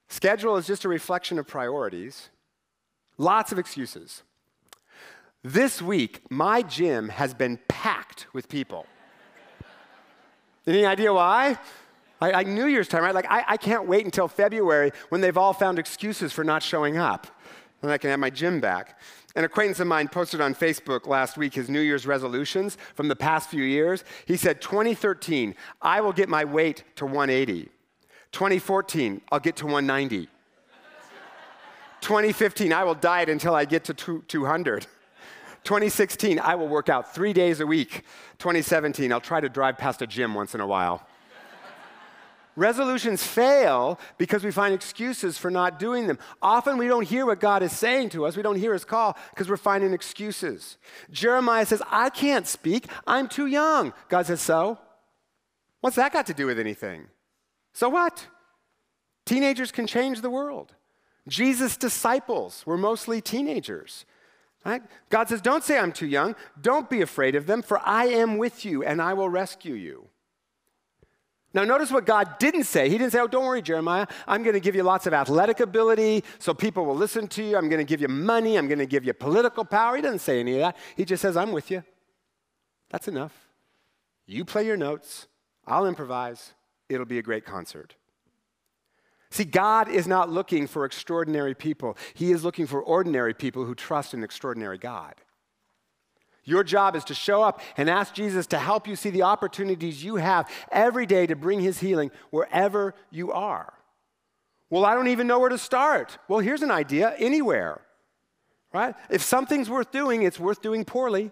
Schedule 0.08 0.56
is 0.56 0.68
just 0.68 0.84
a 0.84 0.88
reflection 0.88 1.40
of 1.40 1.48
priorities. 1.48 2.30
Lots 3.18 3.50
of 3.50 3.58
excuses. 3.58 4.22
This 5.42 5.82
week, 5.82 6.22
my 6.30 6.62
gym 6.62 7.08
has 7.08 7.34
been 7.34 7.58
packed 7.66 8.28
with 8.32 8.48
people. 8.48 8.86
Any 10.64 10.86
idea 10.86 11.12
why? 11.12 11.58
Like, 12.20 12.46
New 12.46 12.66
Year's 12.66 12.88
time, 12.88 13.02
right? 13.02 13.14
Like, 13.14 13.26
I, 13.28 13.44
I 13.48 13.56
can't 13.56 13.88
wait 13.88 14.04
until 14.04 14.28
February 14.28 14.92
when 15.08 15.20
they've 15.20 15.36
all 15.36 15.52
found 15.52 15.80
excuses 15.80 16.32
for 16.32 16.44
not 16.44 16.62
showing 16.62 16.96
up. 16.96 17.26
And 17.84 17.92
I 17.92 17.98
can 17.98 18.08
have 18.08 18.18
my 18.18 18.30
gym 18.30 18.60
back. 18.60 18.98
An 19.36 19.44
acquaintance 19.44 19.78
of 19.78 19.86
mine 19.86 20.08
posted 20.08 20.40
on 20.40 20.54
Facebook 20.54 21.06
last 21.06 21.36
week 21.36 21.52
his 21.52 21.68
New 21.68 21.80
Year's 21.80 22.06
resolutions 22.06 22.78
from 22.94 23.08
the 23.08 23.16
past 23.16 23.50
few 23.50 23.62
years. 23.62 24.04
He 24.24 24.38
said, 24.38 24.62
2013, 24.62 25.54
I 25.82 26.00
will 26.00 26.14
get 26.14 26.30
my 26.30 26.46
weight 26.46 26.84
to 26.96 27.04
180. 27.04 27.68
2014, 28.32 29.20
I'll 29.30 29.38
get 29.38 29.56
to 29.56 29.66
190. 29.66 30.28
2015, 32.00 32.72
I 32.72 32.84
will 32.84 32.94
diet 32.94 33.28
until 33.28 33.54
I 33.54 33.66
get 33.66 33.84
to 33.84 33.94
200. 33.94 34.86
2016, 35.64 36.38
I 36.38 36.54
will 36.54 36.68
work 36.68 36.88
out 36.88 37.14
three 37.14 37.34
days 37.34 37.60
a 37.60 37.66
week. 37.66 38.04
2017, 38.38 39.12
I'll 39.12 39.20
try 39.20 39.42
to 39.42 39.50
drive 39.50 39.76
past 39.76 40.00
a 40.00 40.06
gym 40.06 40.34
once 40.34 40.54
in 40.54 40.62
a 40.62 40.66
while. 40.66 41.06
Resolutions 42.56 43.22
fail 43.22 43.98
because 44.16 44.44
we 44.44 44.52
find 44.52 44.72
excuses 44.74 45.36
for 45.36 45.50
not 45.50 45.78
doing 45.78 46.06
them. 46.06 46.18
Often 46.40 46.78
we 46.78 46.86
don't 46.86 47.06
hear 47.06 47.26
what 47.26 47.40
God 47.40 47.62
is 47.62 47.72
saying 47.72 48.10
to 48.10 48.26
us. 48.26 48.36
We 48.36 48.42
don't 48.42 48.58
hear 48.58 48.72
his 48.72 48.84
call 48.84 49.16
because 49.30 49.48
we're 49.48 49.56
finding 49.56 49.92
excuses. 49.92 50.76
Jeremiah 51.10 51.66
says, 51.66 51.82
I 51.90 52.10
can't 52.10 52.46
speak. 52.46 52.86
I'm 53.06 53.28
too 53.28 53.46
young. 53.46 53.92
God 54.08 54.26
says, 54.26 54.40
So? 54.40 54.78
What's 55.80 55.96
that 55.96 56.12
got 56.12 56.26
to 56.26 56.34
do 56.34 56.46
with 56.46 56.58
anything? 56.58 57.06
So 57.72 57.88
what? 57.88 58.28
Teenagers 59.26 59.72
can 59.72 59.86
change 59.86 60.20
the 60.20 60.30
world. 60.30 60.74
Jesus' 61.26 61.76
disciples 61.76 62.64
were 62.66 62.78
mostly 62.78 63.20
teenagers. 63.20 64.04
Right? 64.64 64.82
God 65.10 65.28
says, 65.28 65.40
Don't 65.40 65.64
say 65.64 65.78
I'm 65.78 65.92
too 65.92 66.06
young. 66.06 66.36
Don't 66.60 66.88
be 66.88 67.02
afraid 67.02 67.34
of 67.34 67.46
them, 67.46 67.62
for 67.62 67.80
I 67.84 68.06
am 68.06 68.38
with 68.38 68.64
you 68.64 68.84
and 68.84 69.02
I 69.02 69.14
will 69.14 69.28
rescue 69.28 69.74
you. 69.74 70.08
Now, 71.54 71.62
notice 71.62 71.92
what 71.92 72.04
God 72.04 72.38
didn't 72.40 72.64
say. 72.64 72.88
He 72.88 72.98
didn't 72.98 73.12
say, 73.12 73.20
Oh, 73.20 73.28
don't 73.28 73.46
worry, 73.46 73.62
Jeremiah. 73.62 74.06
I'm 74.26 74.42
going 74.42 74.54
to 74.54 74.60
give 74.60 74.74
you 74.74 74.82
lots 74.82 75.06
of 75.06 75.14
athletic 75.14 75.60
ability 75.60 76.24
so 76.40 76.52
people 76.52 76.84
will 76.84 76.96
listen 76.96 77.28
to 77.28 77.44
you. 77.44 77.56
I'm 77.56 77.68
going 77.68 77.78
to 77.78 77.88
give 77.88 78.00
you 78.00 78.08
money. 78.08 78.58
I'm 78.58 78.66
going 78.66 78.80
to 78.80 78.86
give 78.86 79.04
you 79.04 79.12
political 79.12 79.64
power. 79.64 79.94
He 79.94 80.02
doesn't 80.02 80.18
say 80.18 80.40
any 80.40 80.54
of 80.54 80.58
that. 80.58 80.76
He 80.96 81.04
just 81.04 81.22
says, 81.22 81.36
I'm 81.36 81.52
with 81.52 81.70
you. 81.70 81.84
That's 82.90 83.06
enough. 83.06 83.32
You 84.26 84.44
play 84.44 84.66
your 84.66 84.76
notes. 84.76 85.28
I'll 85.66 85.86
improvise. 85.86 86.52
It'll 86.88 87.06
be 87.06 87.18
a 87.18 87.22
great 87.22 87.44
concert. 87.44 87.94
See, 89.30 89.44
God 89.44 89.88
is 89.88 90.06
not 90.06 90.30
looking 90.30 90.66
for 90.66 90.84
extraordinary 90.84 91.54
people, 91.54 91.96
He 92.14 92.32
is 92.32 92.44
looking 92.44 92.66
for 92.66 92.82
ordinary 92.82 93.34
people 93.34 93.64
who 93.64 93.74
trust 93.74 94.12
an 94.12 94.24
extraordinary 94.24 94.78
God. 94.78 95.14
Your 96.44 96.62
job 96.62 96.94
is 96.94 97.04
to 97.04 97.14
show 97.14 97.42
up 97.42 97.60
and 97.76 97.88
ask 97.88 98.14
Jesus 98.14 98.46
to 98.48 98.58
help 98.58 98.86
you 98.86 98.96
see 98.96 99.10
the 99.10 99.22
opportunities 99.22 100.04
you 100.04 100.16
have 100.16 100.48
every 100.70 101.06
day 101.06 101.26
to 101.26 101.36
bring 101.36 101.60
his 101.60 101.80
healing 101.80 102.10
wherever 102.30 102.94
you 103.10 103.32
are. 103.32 103.72
Well, 104.70 104.84
I 104.84 104.94
don't 104.94 105.08
even 105.08 105.26
know 105.26 105.38
where 105.38 105.50
to 105.50 105.58
start. 105.58 106.18
Well, 106.28 106.40
here's 106.40 106.62
an 106.62 106.70
idea 106.70 107.14
anywhere, 107.18 107.80
right? 108.72 108.94
If 109.08 109.22
something's 109.22 109.70
worth 109.70 109.90
doing, 109.90 110.22
it's 110.22 110.38
worth 110.38 110.62
doing 110.62 110.84
poorly. 110.84 111.30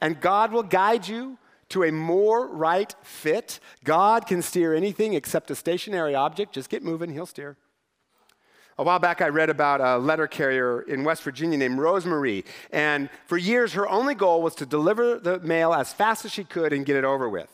And 0.00 0.20
God 0.20 0.52
will 0.52 0.62
guide 0.62 1.08
you 1.08 1.38
to 1.70 1.84
a 1.84 1.90
more 1.90 2.46
right 2.46 2.94
fit. 3.02 3.60
God 3.82 4.26
can 4.26 4.42
steer 4.42 4.74
anything 4.74 5.14
except 5.14 5.50
a 5.50 5.54
stationary 5.54 6.14
object. 6.14 6.52
Just 6.52 6.68
get 6.70 6.84
moving, 6.84 7.10
he'll 7.10 7.26
steer. 7.26 7.56
A 8.78 8.84
while 8.84 8.98
back, 8.98 9.22
I 9.22 9.28
read 9.28 9.48
about 9.48 9.80
a 9.80 9.96
letter 9.96 10.26
carrier 10.26 10.82
in 10.82 11.02
West 11.02 11.22
Virginia 11.22 11.56
named 11.56 11.78
Rosemarie. 11.78 12.44
And 12.70 13.08
for 13.24 13.38
years, 13.38 13.72
her 13.72 13.88
only 13.88 14.14
goal 14.14 14.42
was 14.42 14.54
to 14.56 14.66
deliver 14.66 15.18
the 15.18 15.40
mail 15.40 15.72
as 15.72 15.94
fast 15.94 16.26
as 16.26 16.32
she 16.32 16.44
could 16.44 16.74
and 16.74 16.84
get 16.84 16.96
it 16.96 17.04
over 17.04 17.26
with. 17.26 17.50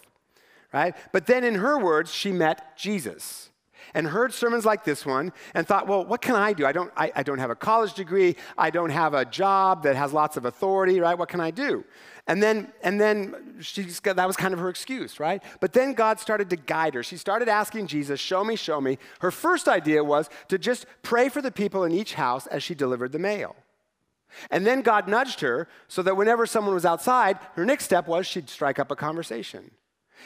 Right? 0.73 0.97
But 1.13 1.27
then, 1.27 1.45
in 1.45 1.57
her 1.57 1.79
words, 1.79 2.13
she 2.13 2.33
met 2.33 2.77
Jesus 2.77 3.51
and 3.95 4.07
heard 4.07 4.33
sermons 4.33 4.65
like 4.65 4.85
this 4.85 5.05
one 5.05 5.33
and 5.55 5.67
thought, 5.67 5.87
well, 5.87 6.05
what 6.05 6.21
can 6.21 6.35
I 6.35 6.53
do? 6.53 6.67
I 6.67 6.73
don't, 6.73 6.93
I, 6.97 7.13
I 7.17 7.23
don't 7.23 7.39
have 7.39 7.51
a 7.51 7.55
college 7.55 7.95
degree. 7.95 8.37
I 8.57 8.71
don't 8.71 8.91
have 8.91 9.15
a 9.15 9.25
job 9.25 9.83
that 9.85 9.97
has 9.97 10.13
lots 10.13 10.37
of 10.37 10.45
authority, 10.45 11.01
right? 11.01 11.19
What 11.19 11.29
can 11.29 11.41
I 11.41 11.51
do? 11.51 11.85
And 12.27 12.43
then, 12.43 12.73
and 12.83 13.01
then 13.01 13.57
she's 13.61 13.99
got, 13.99 14.17
that 14.17 14.27
was 14.27 14.37
kind 14.37 14.55
of 14.55 14.61
her 14.61 14.69
excuse, 14.69 15.19
right? 15.19 15.43
But 15.61 15.73
then 15.73 15.93
God 15.93 16.21
started 16.21 16.51
to 16.51 16.57
guide 16.57 16.95
her. 16.95 17.03
She 17.03 17.17
started 17.17 17.49
asking 17.49 17.89
Jesus, 17.89 18.21
Show 18.21 18.45
me, 18.45 18.55
show 18.55 18.81
me. 18.81 18.99
Her 19.21 19.31
first 19.31 19.69
idea 19.69 20.05
was 20.05 20.31
to 20.49 20.59
just 20.59 20.87
pray 21.03 21.29
for 21.29 21.43
the 21.43 21.51
people 21.51 21.85
in 21.85 21.93
each 21.93 22.15
house 22.15 22.47
as 22.47 22.63
she 22.63 22.75
delivered 22.75 23.13
the 23.13 23.19
mail. 23.19 23.57
And 24.51 24.67
then 24.67 24.83
God 24.83 25.09
nudged 25.09 25.41
her 25.41 25.69
so 25.89 26.03
that 26.03 26.17
whenever 26.17 26.47
someone 26.47 26.75
was 26.75 26.87
outside, 26.87 27.39
her 27.55 27.67
next 27.67 27.85
step 27.85 28.07
was 28.07 28.27
she'd 28.27 28.49
strike 28.49 28.79
up 28.79 28.91
a 28.91 28.97
conversation. 28.97 29.71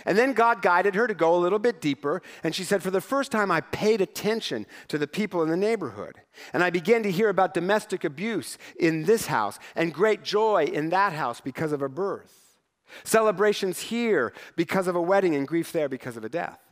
And 0.05 0.19
then 0.19 0.33
God 0.33 0.63
guided 0.63 0.95
her 0.95 1.07
to 1.07 1.15
go 1.15 1.35
a 1.35 1.39
little 1.39 1.59
bit 1.59 1.81
deeper. 1.81 2.23
And 2.45 2.55
she 2.55 2.65
said, 2.65 2.83
For 2.83 2.91
the 2.91 3.01
first 3.01 3.33
time, 3.33 3.51
I 3.51 3.61
paid 3.61 4.01
attention 4.01 4.67
to 4.89 4.99
the 4.99 5.07
people 5.07 5.43
in 5.43 5.49
the 5.49 5.57
neighborhood. 5.57 6.21
And 6.53 6.63
I 6.63 6.71
began 6.71 7.03
to 7.05 7.11
hear 7.11 7.29
about 7.29 7.55
domestic 7.55 8.05
abuse 8.05 8.59
in 8.79 9.05
this 9.05 9.27
house 9.27 9.59
and 9.75 9.95
great 9.95 10.23
joy 10.23 10.65
in 10.65 10.91
that 10.91 11.13
house 11.13 11.41
because 11.41 11.73
of 11.73 11.83
a 11.83 11.89
birth. 11.89 12.59
Celebrations 13.05 13.81
here 13.81 14.33
because 14.55 14.87
of 14.87 14.97
a 14.97 15.03
wedding 15.03 15.35
and 15.35 15.47
grief 15.47 15.73
there 15.73 15.89
because 15.89 16.17
of 16.17 16.25
a 16.25 16.29
death. 16.29 16.66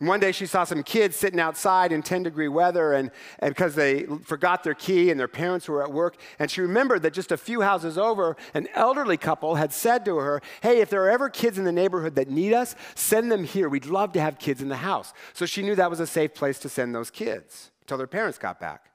And 0.00 0.08
one 0.08 0.18
day 0.18 0.32
she 0.32 0.46
saw 0.46 0.64
some 0.64 0.82
kids 0.82 1.14
sitting 1.14 1.38
outside 1.38 1.92
in 1.92 2.02
10 2.02 2.22
degree 2.22 2.48
weather 2.48 2.94
and, 2.94 3.10
and 3.38 3.54
because 3.54 3.74
they 3.74 4.06
forgot 4.24 4.64
their 4.64 4.74
key 4.74 5.10
and 5.10 5.20
their 5.20 5.28
parents 5.28 5.68
were 5.68 5.82
at 5.82 5.92
work. 5.92 6.16
And 6.38 6.50
she 6.50 6.62
remembered 6.62 7.02
that 7.02 7.12
just 7.12 7.30
a 7.30 7.36
few 7.36 7.60
houses 7.60 7.98
over, 7.98 8.36
an 8.54 8.66
elderly 8.74 9.18
couple 9.18 9.56
had 9.56 9.74
said 9.74 10.06
to 10.06 10.16
her, 10.16 10.40
Hey, 10.62 10.80
if 10.80 10.88
there 10.88 11.04
are 11.04 11.10
ever 11.10 11.28
kids 11.28 11.58
in 11.58 11.64
the 11.64 11.72
neighborhood 11.72 12.14
that 12.14 12.30
need 12.30 12.54
us, 12.54 12.74
send 12.94 13.30
them 13.30 13.44
here. 13.44 13.68
We'd 13.68 13.84
love 13.84 14.12
to 14.12 14.20
have 14.22 14.38
kids 14.38 14.62
in 14.62 14.70
the 14.70 14.76
house. 14.76 15.12
So 15.34 15.44
she 15.44 15.62
knew 15.62 15.74
that 15.74 15.90
was 15.90 16.00
a 16.00 16.06
safe 16.06 16.34
place 16.34 16.58
to 16.60 16.70
send 16.70 16.94
those 16.94 17.10
kids 17.10 17.70
until 17.82 17.98
their 17.98 18.06
parents 18.06 18.38
got 18.38 18.58
back. 18.58 18.86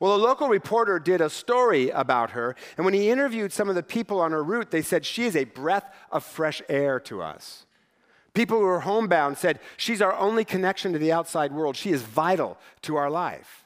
Well, 0.00 0.14
a 0.14 0.16
local 0.16 0.48
reporter 0.48 0.98
did 0.98 1.20
a 1.20 1.30
story 1.30 1.90
about 1.90 2.30
her, 2.30 2.56
and 2.76 2.84
when 2.84 2.94
he 2.94 3.10
interviewed 3.10 3.52
some 3.52 3.68
of 3.68 3.74
the 3.74 3.82
people 3.82 4.20
on 4.20 4.32
her 4.32 4.42
route, 4.42 4.70
they 4.70 4.82
said, 4.82 5.06
She 5.06 5.24
is 5.24 5.36
a 5.36 5.44
breath 5.44 5.94
of 6.10 6.24
fresh 6.24 6.62
air 6.68 6.98
to 7.00 7.22
us. 7.22 7.66
People 8.34 8.58
who 8.58 8.66
are 8.66 8.80
homebound 8.80 9.38
said, 9.38 9.60
She's 9.76 10.02
our 10.02 10.14
only 10.14 10.44
connection 10.44 10.92
to 10.92 10.98
the 10.98 11.12
outside 11.12 11.52
world. 11.52 11.76
She 11.76 11.90
is 11.90 12.02
vital 12.02 12.58
to 12.82 12.96
our 12.96 13.08
life. 13.08 13.64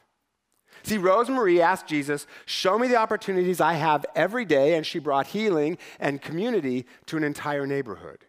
See, 0.83 0.97
Rosemarie 0.97 1.59
asked 1.59 1.87
Jesus, 1.87 2.27
Show 2.45 2.77
me 2.77 2.87
the 2.87 2.95
opportunities 2.95 3.59
I 3.59 3.73
have 3.73 4.05
every 4.15 4.45
day, 4.45 4.75
and 4.75 4.85
she 4.85 4.99
brought 4.99 5.27
healing 5.27 5.77
and 5.99 6.21
community 6.21 6.85
to 7.07 7.17
an 7.17 7.23
entire 7.23 7.65
neighborhood. 7.65 8.25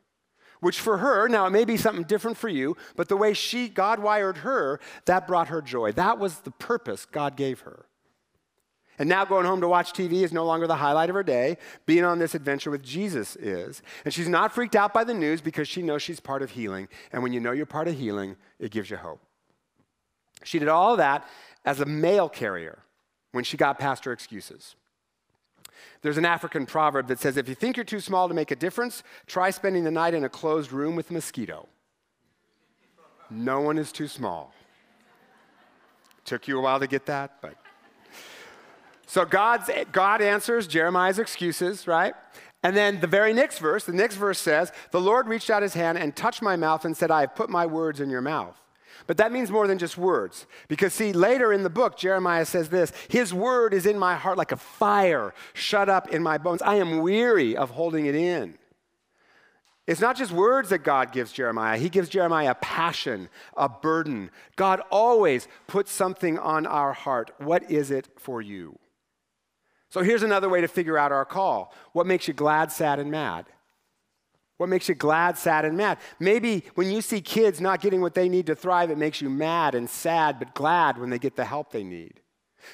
Which 0.60 0.80
for 0.80 0.98
her, 0.98 1.28
now 1.28 1.46
it 1.46 1.50
may 1.50 1.64
be 1.64 1.76
something 1.76 2.04
different 2.04 2.36
for 2.36 2.48
you, 2.48 2.76
but 2.96 3.08
the 3.08 3.16
way 3.16 3.32
she, 3.32 3.68
God 3.68 3.98
wired 3.98 4.38
her, 4.38 4.80
that 5.06 5.26
brought 5.26 5.48
her 5.48 5.62
joy. 5.62 5.92
That 5.92 6.18
was 6.18 6.40
the 6.40 6.50
purpose 6.50 7.06
God 7.06 7.36
gave 7.36 7.60
her. 7.60 7.86
And 9.00 9.08
now 9.08 9.24
going 9.24 9.46
home 9.46 9.62
to 9.62 9.68
watch 9.68 9.94
TV 9.94 10.24
is 10.24 10.30
no 10.30 10.44
longer 10.44 10.66
the 10.66 10.76
highlight 10.76 11.08
of 11.08 11.14
her 11.14 11.22
day. 11.22 11.56
Being 11.86 12.04
on 12.04 12.18
this 12.18 12.34
adventure 12.34 12.70
with 12.70 12.82
Jesus 12.82 13.34
is. 13.34 13.80
And 14.04 14.12
she's 14.12 14.28
not 14.28 14.52
freaked 14.52 14.76
out 14.76 14.92
by 14.92 15.04
the 15.04 15.14
news 15.14 15.40
because 15.40 15.66
she 15.66 15.80
knows 15.80 16.02
she's 16.02 16.20
part 16.20 16.42
of 16.42 16.50
healing. 16.50 16.86
And 17.10 17.22
when 17.22 17.32
you 17.32 17.40
know 17.40 17.52
you're 17.52 17.64
part 17.64 17.88
of 17.88 17.98
healing, 17.98 18.36
it 18.58 18.70
gives 18.70 18.90
you 18.90 18.98
hope. 18.98 19.22
She 20.44 20.58
did 20.58 20.68
all 20.68 20.98
that 20.98 21.26
as 21.64 21.80
a 21.80 21.86
mail 21.86 22.28
carrier 22.28 22.80
when 23.32 23.42
she 23.42 23.56
got 23.56 23.78
past 23.78 24.04
her 24.04 24.12
excuses. 24.12 24.76
There's 26.02 26.18
an 26.18 26.26
African 26.26 26.66
proverb 26.66 27.08
that 27.08 27.20
says 27.20 27.38
if 27.38 27.48
you 27.48 27.54
think 27.54 27.78
you're 27.78 27.84
too 27.84 28.00
small 28.00 28.28
to 28.28 28.34
make 28.34 28.50
a 28.50 28.56
difference, 28.56 29.02
try 29.26 29.48
spending 29.48 29.84
the 29.84 29.90
night 29.90 30.12
in 30.12 30.24
a 30.24 30.28
closed 30.28 30.72
room 30.72 30.94
with 30.94 31.08
a 31.08 31.14
mosquito. 31.14 31.68
No 33.30 33.62
one 33.62 33.78
is 33.78 33.92
too 33.92 34.08
small. 34.08 34.52
Took 36.26 36.48
you 36.48 36.58
a 36.58 36.60
while 36.60 36.80
to 36.80 36.86
get 36.86 37.06
that, 37.06 37.40
but 37.40 37.56
so 39.10 39.24
God's, 39.24 39.68
God 39.90 40.22
answers 40.22 40.68
Jeremiah's 40.68 41.18
excuses, 41.18 41.88
right? 41.88 42.14
And 42.62 42.76
then 42.76 43.00
the 43.00 43.08
very 43.08 43.32
next 43.32 43.58
verse, 43.58 43.82
the 43.82 43.92
next 43.92 44.14
verse 44.14 44.38
says, 44.38 44.70
The 44.92 45.00
Lord 45.00 45.26
reached 45.26 45.50
out 45.50 45.64
his 45.64 45.74
hand 45.74 45.98
and 45.98 46.14
touched 46.14 46.42
my 46.42 46.54
mouth 46.54 46.84
and 46.84 46.96
said, 46.96 47.10
I 47.10 47.22
have 47.22 47.34
put 47.34 47.50
my 47.50 47.66
words 47.66 47.98
in 47.98 48.08
your 48.08 48.20
mouth. 48.20 48.56
But 49.08 49.16
that 49.16 49.32
means 49.32 49.50
more 49.50 49.66
than 49.66 49.78
just 49.78 49.98
words. 49.98 50.46
Because, 50.68 50.94
see, 50.94 51.12
later 51.12 51.52
in 51.52 51.64
the 51.64 51.68
book, 51.68 51.98
Jeremiah 51.98 52.44
says 52.44 52.68
this 52.68 52.92
His 53.08 53.34
word 53.34 53.74
is 53.74 53.84
in 53.84 53.98
my 53.98 54.14
heart 54.14 54.38
like 54.38 54.52
a 54.52 54.56
fire 54.56 55.34
shut 55.54 55.88
up 55.88 56.10
in 56.10 56.22
my 56.22 56.38
bones. 56.38 56.62
I 56.62 56.76
am 56.76 57.00
weary 57.00 57.56
of 57.56 57.70
holding 57.70 58.06
it 58.06 58.14
in. 58.14 58.58
It's 59.88 60.00
not 60.00 60.16
just 60.16 60.30
words 60.30 60.68
that 60.68 60.84
God 60.84 61.10
gives 61.10 61.32
Jeremiah, 61.32 61.78
He 61.78 61.88
gives 61.88 62.08
Jeremiah 62.08 62.52
a 62.52 62.54
passion, 62.54 63.28
a 63.56 63.68
burden. 63.68 64.30
God 64.54 64.82
always 64.88 65.48
puts 65.66 65.90
something 65.90 66.38
on 66.38 66.64
our 66.64 66.92
heart. 66.92 67.32
What 67.38 67.68
is 67.68 67.90
it 67.90 68.06
for 68.16 68.40
you? 68.40 68.78
So 69.90 70.02
here's 70.02 70.22
another 70.22 70.48
way 70.48 70.60
to 70.60 70.68
figure 70.68 70.96
out 70.96 71.12
our 71.12 71.24
call. 71.24 71.74
What 71.92 72.06
makes 72.06 72.28
you 72.28 72.34
glad, 72.34 72.70
sad, 72.72 72.98
and 72.98 73.10
mad? 73.10 73.46
What 74.56 74.68
makes 74.68 74.88
you 74.88 74.94
glad, 74.94 75.36
sad, 75.36 75.64
and 75.64 75.76
mad? 75.76 75.98
Maybe 76.18 76.64
when 76.74 76.90
you 76.90 77.00
see 77.00 77.20
kids 77.20 77.60
not 77.60 77.80
getting 77.80 78.00
what 78.00 78.14
they 78.14 78.28
need 78.28 78.46
to 78.46 78.54
thrive, 78.54 78.90
it 78.90 78.98
makes 78.98 79.20
you 79.20 79.30
mad 79.30 79.74
and 79.74 79.88
sad, 79.88 80.38
but 80.38 80.54
glad 80.54 80.98
when 80.98 81.10
they 81.10 81.18
get 81.18 81.34
the 81.34 81.44
help 81.44 81.72
they 81.72 81.82
need. 81.82 82.20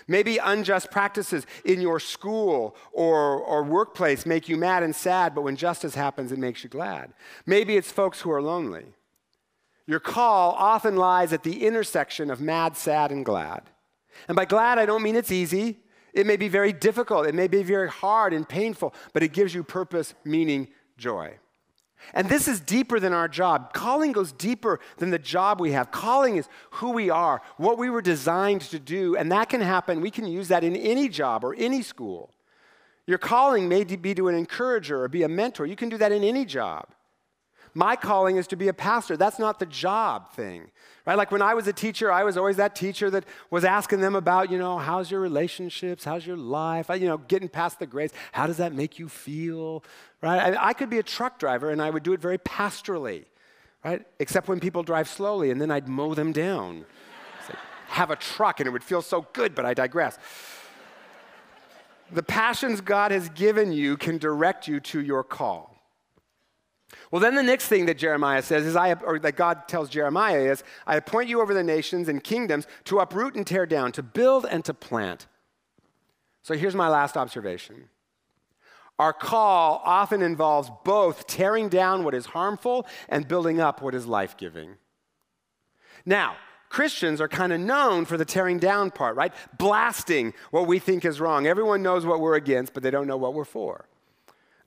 Maybe 0.09 0.39
unjust 0.39 0.91
practices 0.91 1.47
in 1.65 1.81
your 1.81 2.01
school 2.01 2.77
or, 2.93 3.39
or 3.39 3.63
workplace 3.63 4.27
make 4.27 4.49
you 4.49 4.57
mad 4.57 4.83
and 4.83 4.95
sad, 4.95 5.35
but 5.35 5.43
when 5.43 5.57
justice 5.57 5.95
happens, 5.95 6.33
it 6.33 6.39
makes 6.39 6.65
you 6.65 6.69
glad. 6.69 7.13
Maybe 7.47 7.77
it's 7.77 7.93
folks 7.93 8.21
who 8.21 8.33
are 8.33 8.43
lonely. 8.43 8.87
Your 9.87 10.01
call 10.01 10.53
often 10.59 10.97
lies 10.97 11.33
at 11.33 11.45
the 11.45 11.65
intersection 11.65 12.31
of 12.31 12.41
mad, 12.41 12.77
sad, 12.77 13.13
and 13.13 13.25
glad. 13.25 13.63
And 14.27 14.35
by 14.35 14.45
glad, 14.45 14.79
I 14.79 14.87
don't 14.87 15.03
mean 15.03 15.15
it's 15.15 15.31
easy. 15.31 15.79
It 16.17 16.27
may 16.27 16.39
be 16.39 16.49
very 16.49 16.73
difficult, 16.73 17.27
it 17.27 17.35
may 17.35 17.47
be 17.47 17.63
very 17.63 17.91
hard 17.91 18.33
and 18.33 18.49
painful, 18.49 18.95
but 19.13 19.23
it 19.23 19.35
gives 19.35 19.55
you 19.55 19.63
purpose, 19.63 20.15
meaning, 20.25 20.69
joy. 20.97 21.37
And 22.15 22.27
this 22.31 22.49
is 22.49 22.59
deeper 22.59 22.99
than 22.99 23.13
our 23.13 23.29
job. 23.29 23.75
Calling 23.75 24.13
goes 24.13 24.33
deeper 24.33 24.81
than 24.97 25.11
the 25.11 25.19
job 25.19 25.61
we 25.61 25.73
have. 25.73 25.91
Calling 25.91 26.37
is 26.37 26.49
who 26.71 26.93
we 26.93 27.11
are, 27.11 27.43
what 27.59 27.77
we 27.77 27.91
were 27.91 28.01
designed 28.01 28.63
to 28.63 28.79
do, 28.79 29.15
and 29.15 29.31
that 29.31 29.51
can 29.51 29.61
happen. 29.61 30.01
We 30.01 30.11
can 30.11 30.27
use 30.27 30.49
that 30.49 30.65
in 30.65 30.75
any 30.75 31.11
job 31.11 31.45
or 31.45 31.55
any 31.55 31.83
school. 31.83 32.33
Your 33.07 33.19
calling 33.19 33.69
may 33.69 33.85
be 33.85 34.15
to 34.15 34.29
an 34.29 34.35
encourager 34.35 35.03
or 35.03 35.09
be 35.09 35.23
a 35.23 35.29
mentor. 35.29 35.67
You 35.67 35.77
can 35.77 35.91
do 35.91 35.99
that 35.99 36.13
in 36.13 36.25
any 36.25 36.47
job. 36.47 36.95
My 37.75 37.95
calling 37.95 38.39
is 38.39 38.47
to 38.47 38.57
be 38.57 38.69
a 38.69 38.73
pastor. 38.73 39.19
That's 39.19 39.39
not 39.39 39.59
the 39.59 39.67
job 39.67 40.33
thing. 40.33 40.71
Right? 41.07 41.17
Like 41.17 41.31
when 41.31 41.41
I 41.41 41.55
was 41.55 41.69
a 41.69 41.73
teacher, 41.73 42.11
I 42.11 42.25
was 42.25 42.37
always 42.37 42.57
that 42.57 42.75
teacher 42.75 43.09
that 43.11 43.25
was 43.49 43.65
asking 43.65 44.01
them 44.01 44.17
about, 44.17 44.51
you 44.51 44.59
know, 44.59 44.77
how's 44.77 45.09
your 45.09 45.21
relationships? 45.21 46.05
How's 46.05 46.27
your 46.27 46.37
life? 46.37 46.89
You 46.89 47.07
know, 47.07 47.19
getting 47.19 47.49
past 47.49 47.79
the 47.79 47.87
grades. 47.87 48.13
How 48.33 48.49
does 48.49 48.57
that 48.57 48.75
make 48.75 48.99
you 48.99 49.09
feel? 49.09 49.85
Right? 50.21 50.57
I, 50.57 50.69
I 50.69 50.73
could 50.73 50.91
be 50.91 50.99
a 50.99 51.05
truck 51.05 51.39
driver 51.39 51.71
and 51.71 51.81
I 51.81 51.91
would 51.91 52.03
do 52.03 52.13
it 52.13 52.21
very 52.21 52.39
pastorally, 52.39 53.25
right? 53.85 54.05
Except 54.19 54.49
when 54.49 54.59
people 54.59 54.83
drive 54.83 55.09
slowly 55.09 55.53
and 55.53 55.61
then 55.61 55.71
I'd 55.71 55.87
mow 55.87 56.15
them 56.15 56.33
down. 56.33 56.85
Like, 57.49 57.59
have 57.87 58.11
a 58.11 58.17
truck 58.17 58.59
and 58.59 58.67
it 58.67 58.71
would 58.71 58.85
feel 58.85 59.01
so 59.01 59.29
good, 59.33 59.55
but 59.55 59.65
I 59.65 59.75
digress. 59.75 60.19
The 62.11 62.25
passions 62.25 62.81
God 62.81 63.13
has 63.13 63.29
given 63.29 63.71
you 63.71 63.97
can 63.97 64.19
direct 64.19 64.67
you 64.67 64.81
to 64.81 65.01
your 65.01 65.23
call. 65.23 65.76
Well, 67.11 67.21
then 67.21 67.35
the 67.35 67.43
next 67.43 67.69
thing 67.69 67.87
that 67.87 67.99
Jeremiah 67.99 68.43
says 68.43 68.65
is, 68.65 68.77
I, 68.77 68.93
or 68.93 69.19
that 69.19 69.37
God 69.37 69.69
tells 69.69 69.89
Jeremiah 69.89 70.41
is, 70.41 70.63
I 70.87 70.97
appoint 70.97 71.29
you 71.29 71.41
over 71.41 71.53
the 71.53 71.65
nations 71.65 72.09
and 72.09 72.23
kingdoms 72.23 72.67
to 72.85 73.01
uproot 73.01 73.35
and 73.35 73.47
tear 73.47 73.67
down, 73.67 73.93
to 73.93 74.03
build 74.03 74.47
and 74.47 74.65
to 74.65 74.75
plant. 74.75 75.27
So 76.43 76.55
here's 76.55 76.75
my 76.77 76.89
last 76.89 77.17
observation. 77.17 77.89
Our 78.99 79.13
call 79.13 79.83
often 79.85 80.23
involves 80.23 80.71
both 80.85 81.27
tearing 81.27 81.69
down 81.69 82.05
what 82.05 82.15
is 82.15 82.27
harmful 82.27 82.87
and 83.09 83.29
building 83.29 83.61
up 83.61 83.83
what 83.83 83.95
is 83.95 84.07
life 84.07 84.37
giving. 84.37 84.77
Now, 86.07 86.37
Christians 86.69 87.21
are 87.21 87.29
kind 87.29 87.53
of 87.53 87.61
known 87.61 88.05
for 88.05 88.17
the 88.17 88.25
tearing 88.25 88.59
down 88.59 88.91
part, 88.91 89.17
right? 89.17 89.35
Blasting 89.59 90.35
what 90.51 90.67
we 90.67 90.79
think 90.79 91.05
is 91.05 91.21
wrong. 91.21 91.47
Everyone 91.47 91.83
knows 91.83 92.07
what 92.07 92.21
we're 92.21 92.37
against, 92.37 92.75
but 92.75 92.83
they 92.83 92.91
don't 92.91 93.07
know 93.07 93.17
what 93.17 93.35
we're 93.35 93.45
for. 93.45 93.87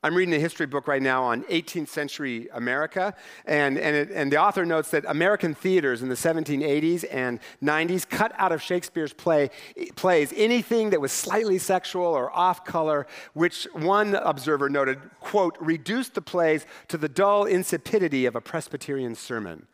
I'm 0.02 0.16
reading 0.16 0.34
a 0.34 0.40
history 0.40 0.66
book 0.66 0.88
right 0.88 1.02
now 1.02 1.26
on 1.26 1.44
18th 1.44 1.90
century 1.90 2.48
America, 2.54 3.14
and, 3.46 3.78
and, 3.78 3.96
it, 3.98 4.10
and, 4.12 4.32
the 4.32 4.38
author 4.38 4.66
notes 4.66 4.92
that 4.92 5.04
American 5.06 5.54
theaters 5.54 6.02
in 6.02 6.08
the 6.08 6.16
1780s 6.16 7.04
and 7.12 7.42
90s 7.62 8.08
cut 8.08 8.32
out 8.38 8.54
of 8.54 8.62
Shakespeare's 8.62 9.12
play, 9.12 9.50
plays 9.98 10.34
anything 10.38 10.92
that 10.92 11.02
was 11.02 11.12
slightly 11.12 11.58
sexual 11.58 12.06
or 12.06 12.32
off 12.32 12.64
color, 12.64 13.08
which 13.34 13.68
one 13.74 14.16
observer 14.16 14.70
noted, 14.70 15.02
quote, 15.20 15.58
reduced 15.60 16.14
the 16.14 16.22
plays 16.22 16.66
to 16.88 16.98
the 16.98 17.10
dull 17.10 17.44
insipidity 17.44 18.26
of 18.26 18.38
a 18.38 18.42
Presbyterian 18.42 19.16
sermon. 19.16 19.68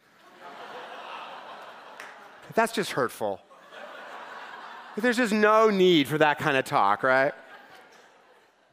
That's 2.56 2.74
just 2.74 2.94
hurtful. 2.94 3.42
There's 4.98 5.18
just 5.18 5.34
no 5.34 5.70
need 5.70 6.08
for 6.08 6.18
that 6.18 6.40
kind 6.40 6.58
of 6.58 6.66
talk, 6.66 7.04
right? 7.04 7.34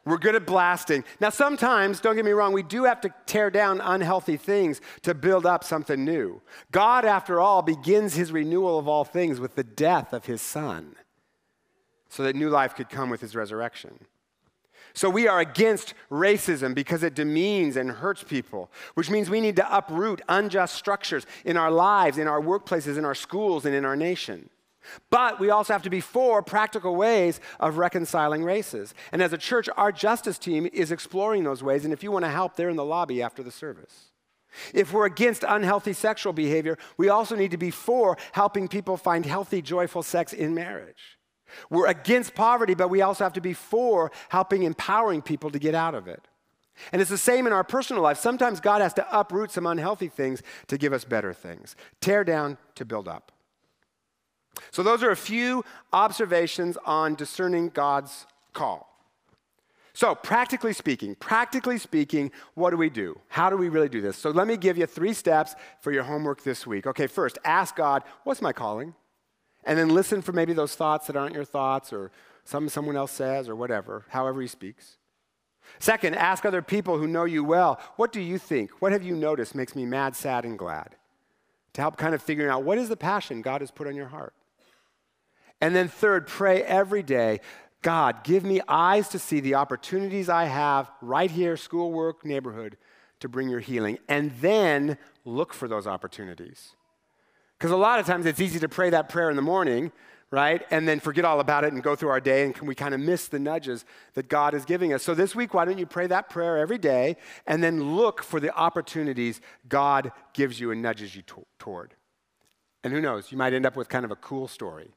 We're 0.05 0.17
good 0.17 0.35
at 0.35 0.45
blasting. 0.45 1.05
Now, 1.21 1.29
sometimes, 1.29 2.01
don't 2.01 2.15
get 2.15 2.25
me 2.25 2.31
wrong, 2.31 2.51
we 2.51 2.63
do 2.63 2.83
have 2.83 2.99
to 3.01 3.13
tear 3.25 3.49
down 3.49 3.79
unhealthy 3.79 4.35
things 4.35 4.81
to 5.03 5.13
build 5.13 5.45
up 5.45 5.63
something 5.63 6.03
new. 6.03 6.41
God, 6.71 7.05
after 7.05 7.39
all, 7.39 7.61
begins 7.61 8.13
his 8.13 8.31
renewal 8.31 8.77
of 8.77 8.87
all 8.87 9.05
things 9.05 9.39
with 9.39 9.55
the 9.55 9.63
death 9.63 10.11
of 10.11 10.25
his 10.25 10.41
son 10.41 10.95
so 12.09 12.23
that 12.23 12.35
new 12.35 12.49
life 12.49 12.75
could 12.75 12.89
come 12.89 13.09
with 13.09 13.21
his 13.21 13.35
resurrection. 13.35 13.97
So 14.93 15.09
we 15.09 15.27
are 15.27 15.39
against 15.39 15.95
racism 16.11 16.75
because 16.75 17.01
it 17.01 17.15
demeans 17.15 17.77
and 17.77 17.89
hurts 17.89 18.23
people, 18.23 18.69
which 18.93 19.09
means 19.09 19.29
we 19.29 19.41
need 19.41 19.55
to 19.55 19.75
uproot 19.75 20.21
unjust 20.29 20.75
structures 20.75 21.25
in 21.45 21.57
our 21.57 21.71
lives, 21.71 22.19
in 22.19 22.27
our 22.27 22.41
workplaces, 22.41 22.97
in 22.97 23.05
our 23.05 23.15
schools, 23.15 23.65
and 23.65 23.73
in 23.73 23.85
our 23.85 23.95
nation. 23.95 24.49
But 25.09 25.39
we 25.39 25.49
also 25.49 25.73
have 25.73 25.83
to 25.83 25.89
be 25.89 26.01
for 26.01 26.41
practical 26.41 26.95
ways 26.95 27.39
of 27.59 27.77
reconciling 27.77 28.43
races. 28.43 28.93
And 29.11 29.21
as 29.21 29.33
a 29.33 29.37
church, 29.37 29.69
our 29.77 29.91
justice 29.91 30.37
team 30.37 30.67
is 30.71 30.91
exploring 30.91 31.43
those 31.43 31.63
ways. 31.63 31.85
And 31.85 31.93
if 31.93 32.03
you 32.03 32.11
want 32.11 32.25
to 32.25 32.31
help, 32.31 32.55
they're 32.55 32.69
in 32.69 32.75
the 32.75 32.83
lobby 32.83 33.21
after 33.21 33.43
the 33.43 33.51
service. 33.51 34.11
If 34.73 34.93
we're 34.93 35.05
against 35.05 35.43
unhealthy 35.47 35.93
sexual 35.93 36.33
behavior, 36.33 36.77
we 36.97 37.09
also 37.09 37.35
need 37.35 37.51
to 37.51 37.57
be 37.57 37.71
for 37.71 38.17
helping 38.33 38.67
people 38.67 38.97
find 38.97 39.25
healthy, 39.25 39.61
joyful 39.61 40.03
sex 40.03 40.31
in 40.33 40.53
marriage. 40.53 41.17
We're 41.69 41.87
against 41.87 42.35
poverty, 42.35 42.73
but 42.73 42.89
we 42.89 43.01
also 43.01 43.23
have 43.23 43.33
to 43.33 43.41
be 43.41 43.53
for 43.53 44.11
helping 44.29 44.63
empowering 44.63 45.21
people 45.21 45.49
to 45.51 45.59
get 45.59 45.75
out 45.75 45.95
of 45.95 46.07
it. 46.07 46.27
And 46.91 47.01
it's 47.01 47.11
the 47.11 47.17
same 47.17 47.45
in 47.45 47.53
our 47.53 47.63
personal 47.63 48.01
life. 48.01 48.17
Sometimes 48.17 48.59
God 48.59 48.81
has 48.81 48.93
to 48.95 49.19
uproot 49.19 49.51
some 49.51 49.67
unhealthy 49.67 50.07
things 50.07 50.41
to 50.67 50.77
give 50.77 50.93
us 50.93 51.03
better 51.03 51.33
things, 51.33 51.75
tear 52.01 52.23
down 52.23 52.57
to 52.75 52.85
build 52.85 53.07
up. 53.07 53.32
So, 54.71 54.83
those 54.83 55.03
are 55.03 55.11
a 55.11 55.15
few 55.15 55.63
observations 55.91 56.77
on 56.85 57.15
discerning 57.15 57.69
God's 57.69 58.25
call. 58.53 58.89
So, 59.93 60.15
practically 60.15 60.73
speaking, 60.73 61.15
practically 61.15 61.77
speaking, 61.77 62.31
what 62.55 62.71
do 62.71 62.77
we 62.77 62.89
do? 62.89 63.19
How 63.27 63.49
do 63.49 63.57
we 63.57 63.69
really 63.69 63.89
do 63.89 64.01
this? 64.01 64.17
So, 64.17 64.31
let 64.31 64.47
me 64.47 64.57
give 64.57 64.77
you 64.77 64.85
three 64.85 65.13
steps 65.13 65.55
for 65.81 65.91
your 65.91 66.03
homework 66.03 66.43
this 66.43 66.65
week. 66.65 66.87
Okay, 66.87 67.07
first, 67.07 67.37
ask 67.43 67.75
God, 67.75 68.03
what's 68.23 68.41
my 68.41 68.53
calling? 68.53 68.95
And 69.63 69.77
then 69.77 69.89
listen 69.89 70.21
for 70.21 70.33
maybe 70.33 70.53
those 70.53 70.75
thoughts 70.75 71.07
that 71.07 71.15
aren't 71.15 71.35
your 71.35 71.45
thoughts 71.45 71.93
or 71.93 72.11
something 72.43 72.69
someone 72.69 72.97
else 72.97 73.11
says 73.11 73.47
or 73.47 73.55
whatever, 73.55 74.05
however 74.09 74.41
he 74.41 74.47
speaks. 74.47 74.97
Second, 75.79 76.15
ask 76.15 76.45
other 76.45 76.61
people 76.61 76.97
who 76.97 77.07
know 77.07 77.23
you 77.23 77.43
well, 77.43 77.79
what 77.95 78.11
do 78.11 78.19
you 78.19 78.37
think? 78.37 78.71
What 78.81 78.91
have 78.91 79.03
you 79.03 79.15
noticed 79.15 79.55
makes 79.55 79.75
me 79.75 79.85
mad, 79.85 80.15
sad, 80.15 80.43
and 80.43 80.57
glad? 80.57 80.95
To 81.73 81.81
help 81.81 81.97
kind 81.97 82.13
of 82.13 82.21
figuring 82.21 82.51
out 82.51 82.63
what 82.63 82.77
is 82.77 82.89
the 82.89 82.97
passion 82.97 83.41
God 83.41 83.61
has 83.61 83.71
put 83.71 83.87
on 83.87 83.95
your 83.95 84.07
heart. 84.07 84.33
And 85.63 85.73
then, 85.73 85.87
third, 85.87 86.27
pray 86.27 86.61
every 86.61 87.03
day 87.03 87.39
God, 87.81 88.25
give 88.25 88.43
me 88.43 88.59
eyes 88.67 89.07
to 89.09 89.19
see 89.19 89.39
the 89.39 89.55
opportunities 89.55 90.27
I 90.27 90.43
have 90.43 90.91
right 91.01 91.31
here, 91.31 91.55
schoolwork, 91.55 92.25
neighborhood, 92.25 92.75
to 93.21 93.29
bring 93.29 93.47
your 93.47 93.61
healing. 93.61 93.97
And 94.09 94.31
then 94.41 94.97
look 95.23 95.53
for 95.53 95.69
those 95.69 95.87
opportunities. 95.87 96.75
Because 97.57 97.71
a 97.71 97.77
lot 97.77 97.99
of 97.99 98.05
times 98.05 98.25
it's 98.25 98.41
easy 98.41 98.59
to 98.59 98.67
pray 98.67 98.89
that 98.89 99.07
prayer 99.07 99.29
in 99.29 99.37
the 99.37 99.41
morning, 99.41 99.93
right? 100.31 100.65
And 100.69 100.85
then 100.85 100.99
forget 100.99 101.23
all 101.23 101.39
about 101.39 101.63
it 101.63 101.71
and 101.71 101.81
go 101.81 101.95
through 101.95 102.09
our 102.09 102.19
day, 102.19 102.43
and 102.43 102.57
we 102.61 102.75
kind 102.75 102.93
of 102.93 102.99
miss 102.99 103.29
the 103.29 103.39
nudges 103.39 103.85
that 104.15 104.27
God 104.27 104.53
is 104.53 104.65
giving 104.65 104.91
us. 104.91 105.01
So 105.01 105.13
this 105.13 105.33
week, 105.33 105.53
why 105.53 105.63
don't 105.63 105.77
you 105.77 105.85
pray 105.85 106.07
that 106.07 106.29
prayer 106.29 106.57
every 106.57 106.77
day 106.77 107.15
and 107.47 107.63
then 107.63 107.95
look 107.95 108.21
for 108.21 108.41
the 108.41 108.53
opportunities 108.53 109.39
God 109.69 110.11
gives 110.33 110.59
you 110.59 110.71
and 110.71 110.81
nudges 110.81 111.15
you 111.15 111.21
to- 111.21 111.45
toward? 111.57 111.95
And 112.83 112.91
who 112.91 112.99
knows, 112.99 113.31
you 113.31 113.37
might 113.37 113.53
end 113.53 113.65
up 113.65 113.77
with 113.77 113.87
kind 113.87 114.03
of 114.03 114.11
a 114.11 114.17
cool 114.17 114.49
story. 114.49 114.93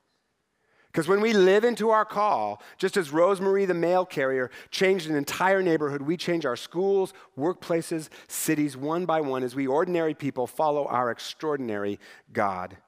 Because 0.97 1.09
when 1.09 1.21
we 1.21 1.35
live 1.35 1.65
into 1.65 1.91
our 1.91 2.07
call, 2.07 2.63
just 2.79 2.97
as 2.97 3.11
Rosemarie, 3.11 3.67
the 3.67 3.75
mail 3.75 4.07
carrier, 4.07 4.51
changed 4.71 5.11
an 5.11 5.15
entire 5.15 5.61
neighborhood, 5.61 6.01
we 6.01 6.17
change 6.17 6.47
our 6.47 6.57
schools, 6.57 7.13
workplaces, 7.39 8.09
cities 8.29 8.79
one 8.79 9.05
by 9.05 9.21
one 9.21 9.43
as 9.43 9.55
we 9.55 9.67
ordinary 9.67 10.15
people 10.15 10.47
follow 10.47 10.87
our 10.87 11.11
extraordinary 11.11 12.01
God. 12.33 12.79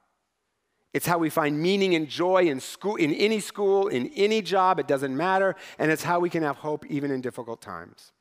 It's 0.91 1.05
how 1.05 1.19
we 1.19 1.29
find 1.29 1.61
meaning 1.61 1.93
and 1.93 2.07
joy 2.09 2.45
in, 2.45 2.59
school, 2.59 2.95
in 2.95 3.13
any 3.13 3.39
school, 3.39 3.89
in 3.89 4.07
any 4.15 4.41
job, 4.41 4.79
it 4.79 4.87
doesn't 4.87 5.15
matter, 5.15 5.55
and 5.77 5.91
it's 5.91 6.01
how 6.01 6.19
we 6.19 6.31
can 6.31 6.41
have 6.41 6.55
hope 6.55 6.87
even 6.87 7.11
in 7.11 7.21
difficult 7.21 7.61
times. 7.61 8.11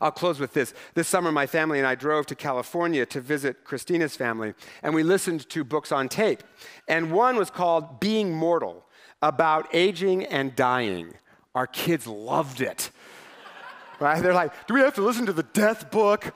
I'll 0.00 0.10
close 0.10 0.40
with 0.40 0.52
this. 0.52 0.74
This 0.94 1.08
summer, 1.08 1.30
my 1.30 1.46
family 1.46 1.78
and 1.78 1.86
I 1.86 1.94
drove 1.94 2.26
to 2.26 2.34
California 2.34 3.06
to 3.06 3.20
visit 3.20 3.64
Christina's 3.64 4.16
family, 4.16 4.54
and 4.82 4.94
we 4.94 5.02
listened 5.02 5.48
to 5.50 5.64
books 5.64 5.92
on 5.92 6.08
tape. 6.08 6.42
And 6.88 7.12
one 7.12 7.36
was 7.36 7.50
called 7.50 8.00
Being 8.00 8.32
Mortal, 8.32 8.84
about 9.22 9.68
aging 9.74 10.24
and 10.24 10.56
dying. 10.56 11.14
Our 11.54 11.66
kids 11.66 12.06
loved 12.06 12.60
it. 12.60 12.90
Right? 14.00 14.22
They're 14.22 14.32
like, 14.32 14.66
do 14.66 14.72
we 14.72 14.80
have 14.80 14.94
to 14.94 15.02
listen 15.02 15.26
to 15.26 15.32
the 15.34 15.42
death 15.42 15.90
book? 15.90 16.34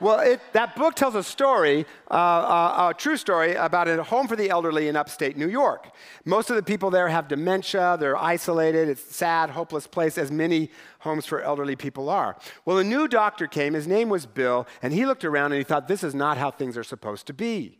Well, 0.00 0.20
it, 0.20 0.40
that 0.54 0.76
book 0.76 0.94
tells 0.94 1.14
a 1.14 1.22
story, 1.22 1.84
uh, 2.10 2.14
uh, 2.14 2.88
a 2.90 2.94
true 2.94 3.18
story, 3.18 3.54
about 3.54 3.86
a 3.86 4.02
home 4.02 4.28
for 4.28 4.34
the 4.34 4.48
elderly 4.48 4.88
in 4.88 4.96
upstate 4.96 5.36
New 5.36 5.48
York. 5.48 5.90
Most 6.24 6.48
of 6.48 6.56
the 6.56 6.62
people 6.62 6.90
there 6.90 7.08
have 7.08 7.28
dementia, 7.28 7.98
they're 8.00 8.16
isolated, 8.16 8.88
it's 8.88 9.10
a 9.10 9.12
sad, 9.12 9.50
hopeless 9.50 9.86
place, 9.86 10.16
as 10.16 10.30
many 10.30 10.70
homes 11.00 11.26
for 11.26 11.42
elderly 11.42 11.76
people 11.76 12.08
are. 12.08 12.36
Well, 12.64 12.78
a 12.78 12.84
new 12.84 13.08
doctor 13.08 13.46
came, 13.46 13.74
his 13.74 13.86
name 13.86 14.08
was 14.08 14.24
Bill, 14.24 14.66
and 14.80 14.94
he 14.94 15.04
looked 15.04 15.24
around 15.24 15.52
and 15.52 15.58
he 15.58 15.64
thought, 15.64 15.86
this 15.86 16.02
is 16.02 16.14
not 16.14 16.38
how 16.38 16.50
things 16.50 16.78
are 16.78 16.84
supposed 16.84 17.26
to 17.26 17.34
be. 17.34 17.78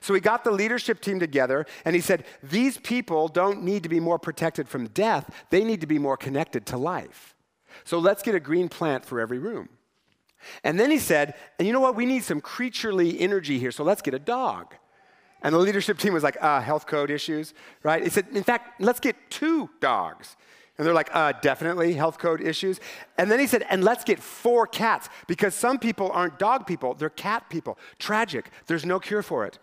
So 0.00 0.14
he 0.14 0.20
got 0.20 0.44
the 0.44 0.52
leadership 0.52 1.00
team 1.00 1.18
together 1.18 1.66
and 1.84 1.94
he 1.96 2.02
said, 2.02 2.24
These 2.42 2.76
people 2.76 3.26
don't 3.26 3.62
need 3.62 3.82
to 3.84 3.88
be 3.88 4.00
more 4.00 4.18
protected 4.18 4.68
from 4.68 4.88
death, 4.88 5.34
they 5.50 5.64
need 5.64 5.80
to 5.80 5.86
be 5.86 5.98
more 5.98 6.16
connected 6.16 6.66
to 6.66 6.76
life. 6.76 7.34
So 7.84 7.98
let's 7.98 8.22
get 8.22 8.34
a 8.34 8.40
green 8.40 8.68
plant 8.68 9.04
for 9.04 9.18
every 9.18 9.38
room. 9.38 9.70
And 10.64 10.78
then 10.78 10.90
he 10.90 10.98
said, 10.98 11.34
And 11.58 11.66
you 11.66 11.72
know 11.72 11.80
what? 11.80 11.96
We 11.96 12.06
need 12.06 12.24
some 12.24 12.40
creaturely 12.40 13.20
energy 13.20 13.58
here, 13.58 13.70
so 13.70 13.84
let's 13.84 14.02
get 14.02 14.14
a 14.14 14.18
dog. 14.18 14.74
And 15.42 15.54
the 15.54 15.58
leadership 15.58 15.98
team 15.98 16.14
was 16.14 16.22
like, 16.24 16.36
uh, 16.40 16.60
health 16.60 16.86
code 16.86 17.10
issues, 17.10 17.54
right? 17.82 18.02
He 18.02 18.10
said, 18.10 18.26
In 18.32 18.42
fact, 18.42 18.80
let's 18.80 19.00
get 19.00 19.16
two 19.30 19.70
dogs. 19.80 20.36
And 20.78 20.86
they're 20.86 20.94
like, 20.94 21.10
uh, 21.12 21.32
definitely, 21.42 21.94
health 21.94 22.18
code 22.18 22.40
issues. 22.40 22.78
And 23.18 23.28
then 23.28 23.40
he 23.40 23.48
said, 23.48 23.64
and 23.68 23.82
let's 23.82 24.04
get 24.04 24.20
four 24.20 24.64
cats 24.64 25.08
because 25.26 25.52
some 25.52 25.80
people 25.80 26.08
aren't 26.12 26.38
dog 26.38 26.68
people, 26.68 26.94
they're 26.94 27.10
cat 27.10 27.50
people. 27.50 27.76
Tragic. 27.98 28.48
There's 28.66 28.86
no 28.86 29.00
cure 29.00 29.22
for 29.22 29.44
it. 29.44 29.58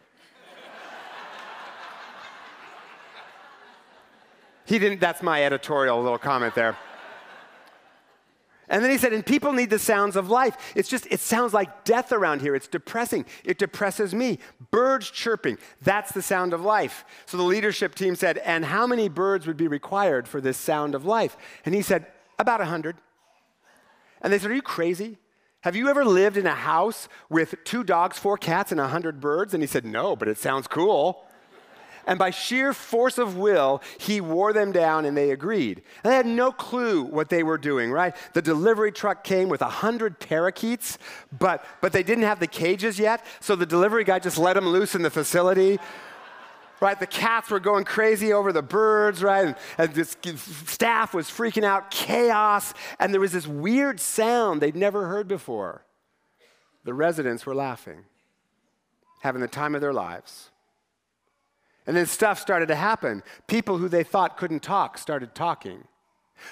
He 4.66 4.80
didn't, 4.80 5.00
that's 5.00 5.22
my 5.22 5.46
editorial 5.46 6.02
little 6.02 6.18
comment 6.18 6.56
there. 6.56 6.76
And 8.67 8.84
then 8.84 8.91
he 8.91 8.97
said, 8.97 9.13
and 9.13 9.25
people 9.25 9.54
need 9.54 9.69
the 9.69 9.80
sounds 9.80 10.15
of 10.15 10.30
life. 10.30 10.73
It's 10.75 10.89
just, 10.89 11.08
it 11.12 11.19
sounds 11.19 11.54
like 11.54 11.84
death 11.84 12.12
around 12.12 12.41
here. 12.41 12.56
It's 12.56 12.67
depressing. 12.67 13.25
It 13.43 13.60
depresses 13.60 14.13
me. 14.13 14.39
Birds 14.71 15.12
chirping, 15.12 15.58
that's 15.82 16.12
the 16.12 16.21
sound 16.21 16.54
of 16.54 16.62
life. 16.62 17.06
So 17.25 17.38
the 17.38 17.43
leadership 17.43 17.95
team 17.95 18.15
said, 18.15 18.39
and 18.39 18.65
how 18.65 18.88
many 18.88 19.08
birds 19.08 19.45
would 19.45 19.58
be 19.58 19.67
required 19.67 20.28
for 20.28 20.41
this 20.41 20.58
sound 20.58 20.95
of 20.95 21.06
life? 21.06 21.38
And 21.65 21.75
he 21.75 21.82
said, 21.82 22.08
about 22.39 22.60
100. 22.60 22.97
And 24.21 24.34
they 24.34 24.39
said, 24.39 24.51
are 24.51 24.56
you 24.56 24.62
crazy? 24.62 25.17
Have 25.62 25.75
you 25.75 25.89
ever 25.89 26.06
lived 26.06 26.38
in 26.38 26.45
a 26.45 26.54
house 26.54 27.08
with 27.30 27.56
two 27.63 27.84
dogs, 27.84 28.19
four 28.19 28.38
cats, 28.38 28.71
and 28.71 28.80
100 28.80 29.19
birds? 29.19 29.54
And 29.54 29.63
he 29.63 29.67
said, 29.67 29.86
no, 29.86 30.15
but 30.15 30.28
it 30.28 30.38
sounds 30.38 30.67
cool. 30.67 31.25
And 32.08 32.20
by 32.20 32.30
sheer 32.30 32.74
force 32.74 33.18
of 33.18 33.38
will, 33.38 33.82
he 34.00 34.22
wore 34.22 34.54
them 34.54 34.72
down 34.72 35.06
and 35.06 35.18
they 35.18 35.32
agreed. 35.32 35.82
And 36.04 36.12
they 36.12 36.15
had 36.15 36.26
no 36.26 36.52
clue 36.52 37.04
what 37.04 37.30
they 37.30 37.44
were 37.44 37.58
doing, 37.58 37.91
right? 37.91 38.15
The 38.34 38.41
delivery 38.41 38.91
truck 38.91 39.24
came 39.24 39.50
with 39.50 39.62
100 39.62 40.20
parakeets, 40.20 40.98
but, 41.38 41.65
but 41.82 41.94
they 41.94 42.04
didn't 42.04 42.26
have 42.26 42.39
the 42.39 42.48
cages 42.48 43.00
yet. 43.00 43.26
So 43.39 43.56
the 43.56 43.65
delivery 43.65 44.04
guy 44.04 44.20
just 44.20 44.38
let 44.38 44.54
them 44.54 44.68
loose 44.68 44.96
in 44.96 45.02
the 45.02 45.10
facility. 45.10 45.80
Right, 46.82 47.00
the 47.00 47.08
cats 47.08 47.50
were 47.50 47.62
going 47.62 47.86
crazy 47.86 48.34
over 48.34 48.52
the 48.52 48.62
birds, 48.62 49.24
right? 49.24 49.46
And, 49.46 49.56
and 49.78 49.94
this 49.94 50.18
staff 50.65 51.13
was 51.13 51.28
freaking 51.30 51.63
out, 51.63 51.89
chaos, 51.89 52.74
and 53.00 53.13
there 53.13 53.22
was 53.22 53.32
this 53.32 53.48
weird 53.48 54.02
sound 54.02 54.62
they'd 54.62 54.76
never 54.76 55.08
heard 55.08 55.26
before. 55.26 55.86
The 56.84 56.94
residents 56.94 57.46
were 57.46 57.56
laughing, 57.56 58.04
having 59.22 59.39
the 59.39 59.48
time 59.48 59.74
of 59.74 59.80
their 59.80 59.94
lives. 59.94 60.52
And 61.88 61.95
then 61.95 62.06
stuff 62.06 62.39
started 62.39 62.67
to 62.67 62.76
happen. 62.76 63.24
People 63.48 63.78
who 63.78 63.88
they 63.88 64.04
thought 64.04 64.38
couldn't 64.38 64.63
talk 64.63 64.98
started 64.98 65.36
talking. 65.36 65.84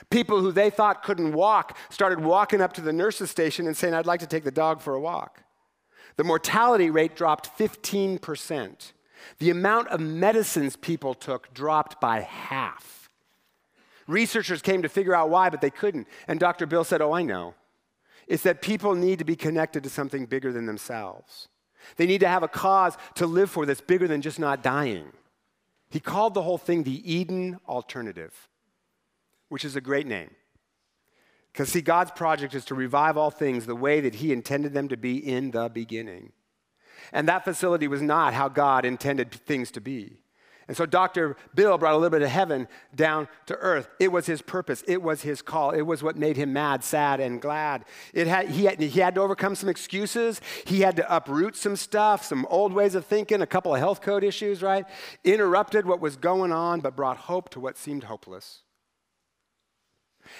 People 0.10 0.39
who 0.39 0.52
they 0.52 0.69
thought 0.69 1.04
couldn't 1.04 1.34
walk 1.34 1.78
started 1.89 2.19
walking 2.19 2.62
up 2.62 2.74
to 2.74 2.82
the 2.82 2.93
nurse's 2.93 3.32
station 3.32 3.67
and 3.67 3.76
saying, 3.76 3.93
I'd 3.93 4.06
like 4.06 4.22
to 4.22 4.28
take 4.28 4.43
the 4.43 4.52
dog 4.52 4.82
for 4.82 4.93
a 4.93 5.00
walk. 5.00 5.43
The 6.15 6.24
mortality 6.24 6.89
rate 6.89 7.15
dropped 7.15 7.58
15%. 7.58 8.91
The 9.39 9.50
amount 9.50 9.88
of 9.88 10.00
medicines 10.00 10.76
people 10.76 11.13
took 11.13 11.54
dropped 11.54 12.00
by 12.00 12.22
half. 12.22 13.10
Researchers 14.08 14.62
came 14.62 14.82
to 14.82 14.89
figure 14.89 15.15
out 15.15 15.30
why, 15.30 15.50
but 15.50 15.62
they 15.62 15.69
couldn't. 15.69 16.08
And 16.28 16.39
Dr. 16.39 16.65
Bill 16.65 16.84
said, 16.84 17.02
Oh, 17.02 17.13
I 17.13 17.24
know. 17.24 17.56
It's 18.28 18.43
that 18.43 18.62
people 18.62 18.96
need 18.96 19.19
to 19.19 19.26
be 19.26 19.36
connected 19.36 19.84
to 19.84 19.89
something 19.89 20.26
bigger 20.26 20.52
than 20.52 20.65
themselves. 20.65 21.48
They 21.98 22.06
need 22.06 22.22
to 22.22 22.28
have 22.28 22.43
a 22.43 22.48
cause 22.48 22.98
to 23.15 23.26
live 23.26 23.50
for 23.50 23.65
that's 23.65 23.82
bigger 23.82 24.08
than 24.08 24.22
just 24.22 24.39
not 24.39 24.63
dying. 24.63 25.12
He 25.93 25.99
called 25.99 26.34
the 26.34 26.41
whole 26.41 26.58
thing 26.58 26.82
the 26.82 27.13
Eden 27.13 27.60
Alternative, 27.67 28.49
which 29.49 29.63
is 29.63 29.75
a 29.75 29.82
great 29.82 30.08
name. 30.08 30.32
Because, 31.51 31.69
see, 31.69 31.82
God's 31.82 32.10
project 32.10 32.56
is 32.56 32.65
to 32.65 32.73
revive 32.73 33.15
all 33.15 33.29
things 33.29 33.67
the 33.67 33.75
way 33.75 34.01
that 34.01 34.15
He 34.15 34.34
intended 34.34 34.73
them 34.73 34.88
to 34.88 34.97
be 34.97 35.17
in 35.17 35.51
the 35.51 35.69
beginning. 35.69 36.32
And 37.12 37.27
that 37.27 37.43
facility 37.43 37.88
was 37.88 38.01
not 38.01 38.34
how 38.34 38.49
God 38.49 38.86
intended 38.86 39.32
things 39.32 39.69
to 39.69 39.82
be. 39.82 40.23
And 40.67 40.78
so 40.78 40.86
Dr. 40.86 41.36
Bill 41.54 41.78
brought 41.78 41.93
a 41.93 41.97
little 41.97 42.10
bit 42.10 42.21
of 42.21 42.30
heaven 42.30 42.67
down 42.95 43.28
to 43.47 43.56
earth. 43.58 43.89
It 43.99 44.12
was 44.12 44.26
his 44.26 44.41
purpose. 44.41 44.84
It 44.88 45.02
was 45.02 45.21
his 45.21 45.41
call. 45.41 45.71
It 45.71 45.82
was 45.82 46.02
what 46.02 46.17
made 46.17 46.38
him 46.38 46.54
mad, 46.54 46.84
sad, 46.84 47.19
and 47.19 47.41
glad. 47.41 47.84
It 48.13 48.28
had, 48.28 48.49
he, 48.49 48.65
had, 48.65 48.80
he 48.80 48.99
had 48.99 49.15
to 49.15 49.21
overcome 49.21 49.56
some 49.56 49.67
excuses. 49.67 50.39
He 50.65 50.82
had 50.82 50.95
to 50.97 51.15
uproot 51.15 51.58
some 51.58 51.76
stuff, 51.76 52.23
some 52.23 52.47
old 52.49 52.71
ways 52.71 52.95
of 52.95 53.06
thinking, 53.06 53.41
a 53.41 53.47
couple 53.47 53.73
of 53.73 53.80
health 53.80 54.02
code 54.02 54.23
issues, 54.23 54.62
right? 54.62 54.86
Interrupted 55.23 55.86
what 55.86 55.99
was 55.99 56.15
going 56.15 56.54
on, 56.54 56.80
but 56.80 56.95
brought 56.95 57.17
hope 57.17 57.49
to 57.49 57.60
what 57.60 57.78
seemed 57.78 58.06
hopeless. 58.06 58.62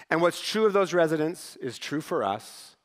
And 0.10 0.22
what's 0.22 0.42
true 0.42 0.66
of 0.66 0.72
those 0.72 0.94
residents 0.94 1.58
is 1.58 1.78
true 1.78 2.02
for 2.02 2.24
us. 2.24 2.78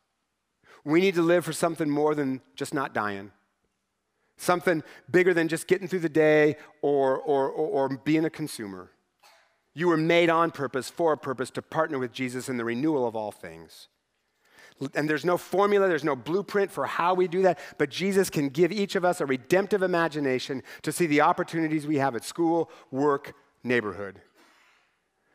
We 0.85 1.01
need 1.01 1.15
to 1.15 1.23
live 1.23 1.45
for 1.45 1.53
something 1.53 1.89
more 1.89 2.17
than 2.17 2.41
just 2.57 2.75
not 2.75 2.93
dying 2.93 3.31
something 4.39 4.83
bigger 5.11 5.35
than 5.35 5.49
just 5.49 5.67
getting 5.67 5.89
through 5.89 5.99
the 5.99 6.09
day 6.09 6.57
or, 6.81 7.19
or, 7.19 7.51
or, 7.51 7.91
or, 7.91 7.97
being 7.99 8.25
a 8.25 8.31
consumer. 8.31 8.91
You 9.75 9.89
were 9.89 9.97
made 9.97 10.31
on 10.31 10.51
purpose, 10.51 10.89
for 10.89 11.13
a 11.13 11.19
purpose, 11.19 11.51
to 11.51 11.63
partner 11.63 11.99
with 11.99 12.13
Jesus 12.13 12.49
in 12.49 12.57
the 12.57 12.65
renewal 12.65 13.07
of 13.07 13.15
all 13.15 13.33
things. 13.33 13.89
And 14.95 15.11
there's 15.11 15.25
no 15.25 15.37
formula, 15.37 15.89
there's 15.89 16.05
no 16.05 16.15
blueprint 16.15 16.71
for 16.71 16.87
how 16.87 17.15
we 17.15 17.27
do 17.27 17.43
that, 17.43 17.59
but 17.79 17.91
Jesus 17.91 18.31
can 18.31 18.49
give 18.49 18.71
each 18.71 18.95
of 18.95 19.05
us 19.05 19.21
a 19.21 19.27
redemptive 19.27 19.83
imagination 19.83 20.63
to 20.83 20.93
see 20.93 21.07
the 21.07 21.21
opportunities 21.21 21.87
we 21.87 21.97
have 21.97 22.15
at 22.15 22.25
school, 22.25 22.71
work, 22.93 23.35
neighborhood. 23.65 24.21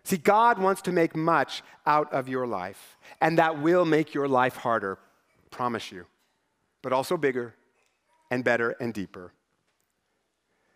See, 0.05 0.17
God 0.17 0.59
wants 0.59 0.81
to 0.83 0.93
make 0.93 1.15
much 1.15 1.61
out 1.85 2.11
of 2.13 2.29
your 2.29 2.47
life, 2.47 2.97
and 3.21 3.37
that 3.37 3.61
will 3.61 3.83
make 3.83 4.13
your 4.13 4.29
life 4.29 4.55
harder, 4.55 4.97
promise 5.51 5.91
you, 5.91 6.05
but 6.81 6.93
also 6.93 7.17
bigger 7.17 7.53
and 8.33 8.43
better 8.43 8.71
and 8.79 8.93
deeper. 8.93 9.31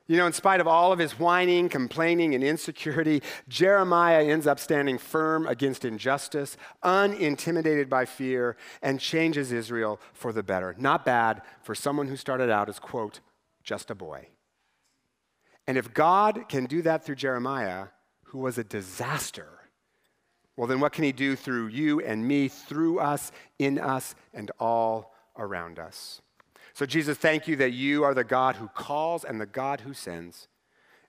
You 0.05 0.15
know, 0.15 0.27
in 0.27 0.31
spite 0.31 0.61
of 0.61 0.67
all 0.67 0.93
of 0.93 0.99
his 0.99 1.19
whining, 1.19 1.67
complaining, 1.67 2.33
and 2.33 2.43
insecurity, 2.43 3.21
Jeremiah 3.49 4.23
ends 4.23 4.47
up 4.47 4.57
standing 4.57 4.97
firm 4.97 5.45
against 5.47 5.83
injustice, 5.83 6.55
unintimidated 6.81 7.89
by 7.89 8.05
fear, 8.05 8.55
and 8.81 9.01
changes 9.01 9.51
Israel 9.51 9.99
for 10.13 10.31
the 10.31 10.43
better. 10.43 10.75
Not 10.77 11.03
bad 11.03 11.41
for 11.61 11.75
someone 11.75 12.07
who 12.07 12.15
started 12.15 12.49
out 12.49 12.69
as, 12.69 12.79
quote, 12.79 13.19
just 13.63 13.91
a 13.91 13.95
boy. 13.95 14.29
And 15.65 15.77
if 15.77 15.93
God 15.93 16.45
can 16.47 16.67
do 16.67 16.81
that 16.83 17.03
through 17.03 17.15
Jeremiah, 17.15 17.87
who 18.25 18.39
was 18.39 18.57
a 18.57 18.63
disaster, 18.63 19.49
well, 20.55 20.67
then 20.67 20.79
what 20.79 20.93
can 20.93 21.03
he 21.03 21.11
do 21.11 21.35
through 21.35 21.67
you 21.67 21.99
and 21.99 22.25
me, 22.25 22.47
through 22.47 22.99
us, 22.99 23.33
in 23.59 23.77
us, 23.77 24.15
and 24.33 24.51
all 24.57 25.13
around 25.37 25.79
us? 25.79 26.21
So, 26.77 26.85
Jesus, 26.85 27.17
thank 27.17 27.47
you 27.47 27.55
that 27.55 27.71
you 27.71 28.03
are 28.03 28.13
the 28.13 28.23
God 28.23 28.57
who 28.57 28.67
calls 28.67 29.23
and 29.23 29.41
the 29.41 29.47
God 29.47 29.79
who 29.79 29.95
sends. 29.95 30.47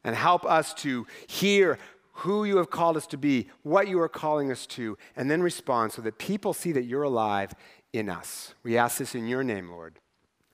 And 0.03 0.17
help 0.17 0.47
us 0.47 0.73
to 0.77 1.07
hear 1.27 1.79
who 2.13 2.45
you 2.45 2.57
have 2.57 2.71
called 2.71 2.97
us 2.97 3.07
to 3.09 3.19
be, 3.19 3.51
what 3.65 3.87
you 3.87 4.01
are 4.01 4.09
calling 4.09 4.51
us 4.51 4.65
to, 4.69 4.97
and 5.15 5.31
then 5.31 5.43
respond 5.43 5.93
so 5.93 6.01
that 6.01 6.17
people 6.17 6.55
see 6.55 6.73
that 6.73 6.85
you're 6.85 7.03
alive 7.03 7.55
in 7.93 8.09
us. 8.09 8.55
We 8.63 8.79
ask 8.79 8.97
this 8.97 9.15
in 9.15 9.27
your 9.29 9.45
name, 9.45 9.69
Lord. 9.69 9.99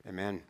Amen. 0.04 0.42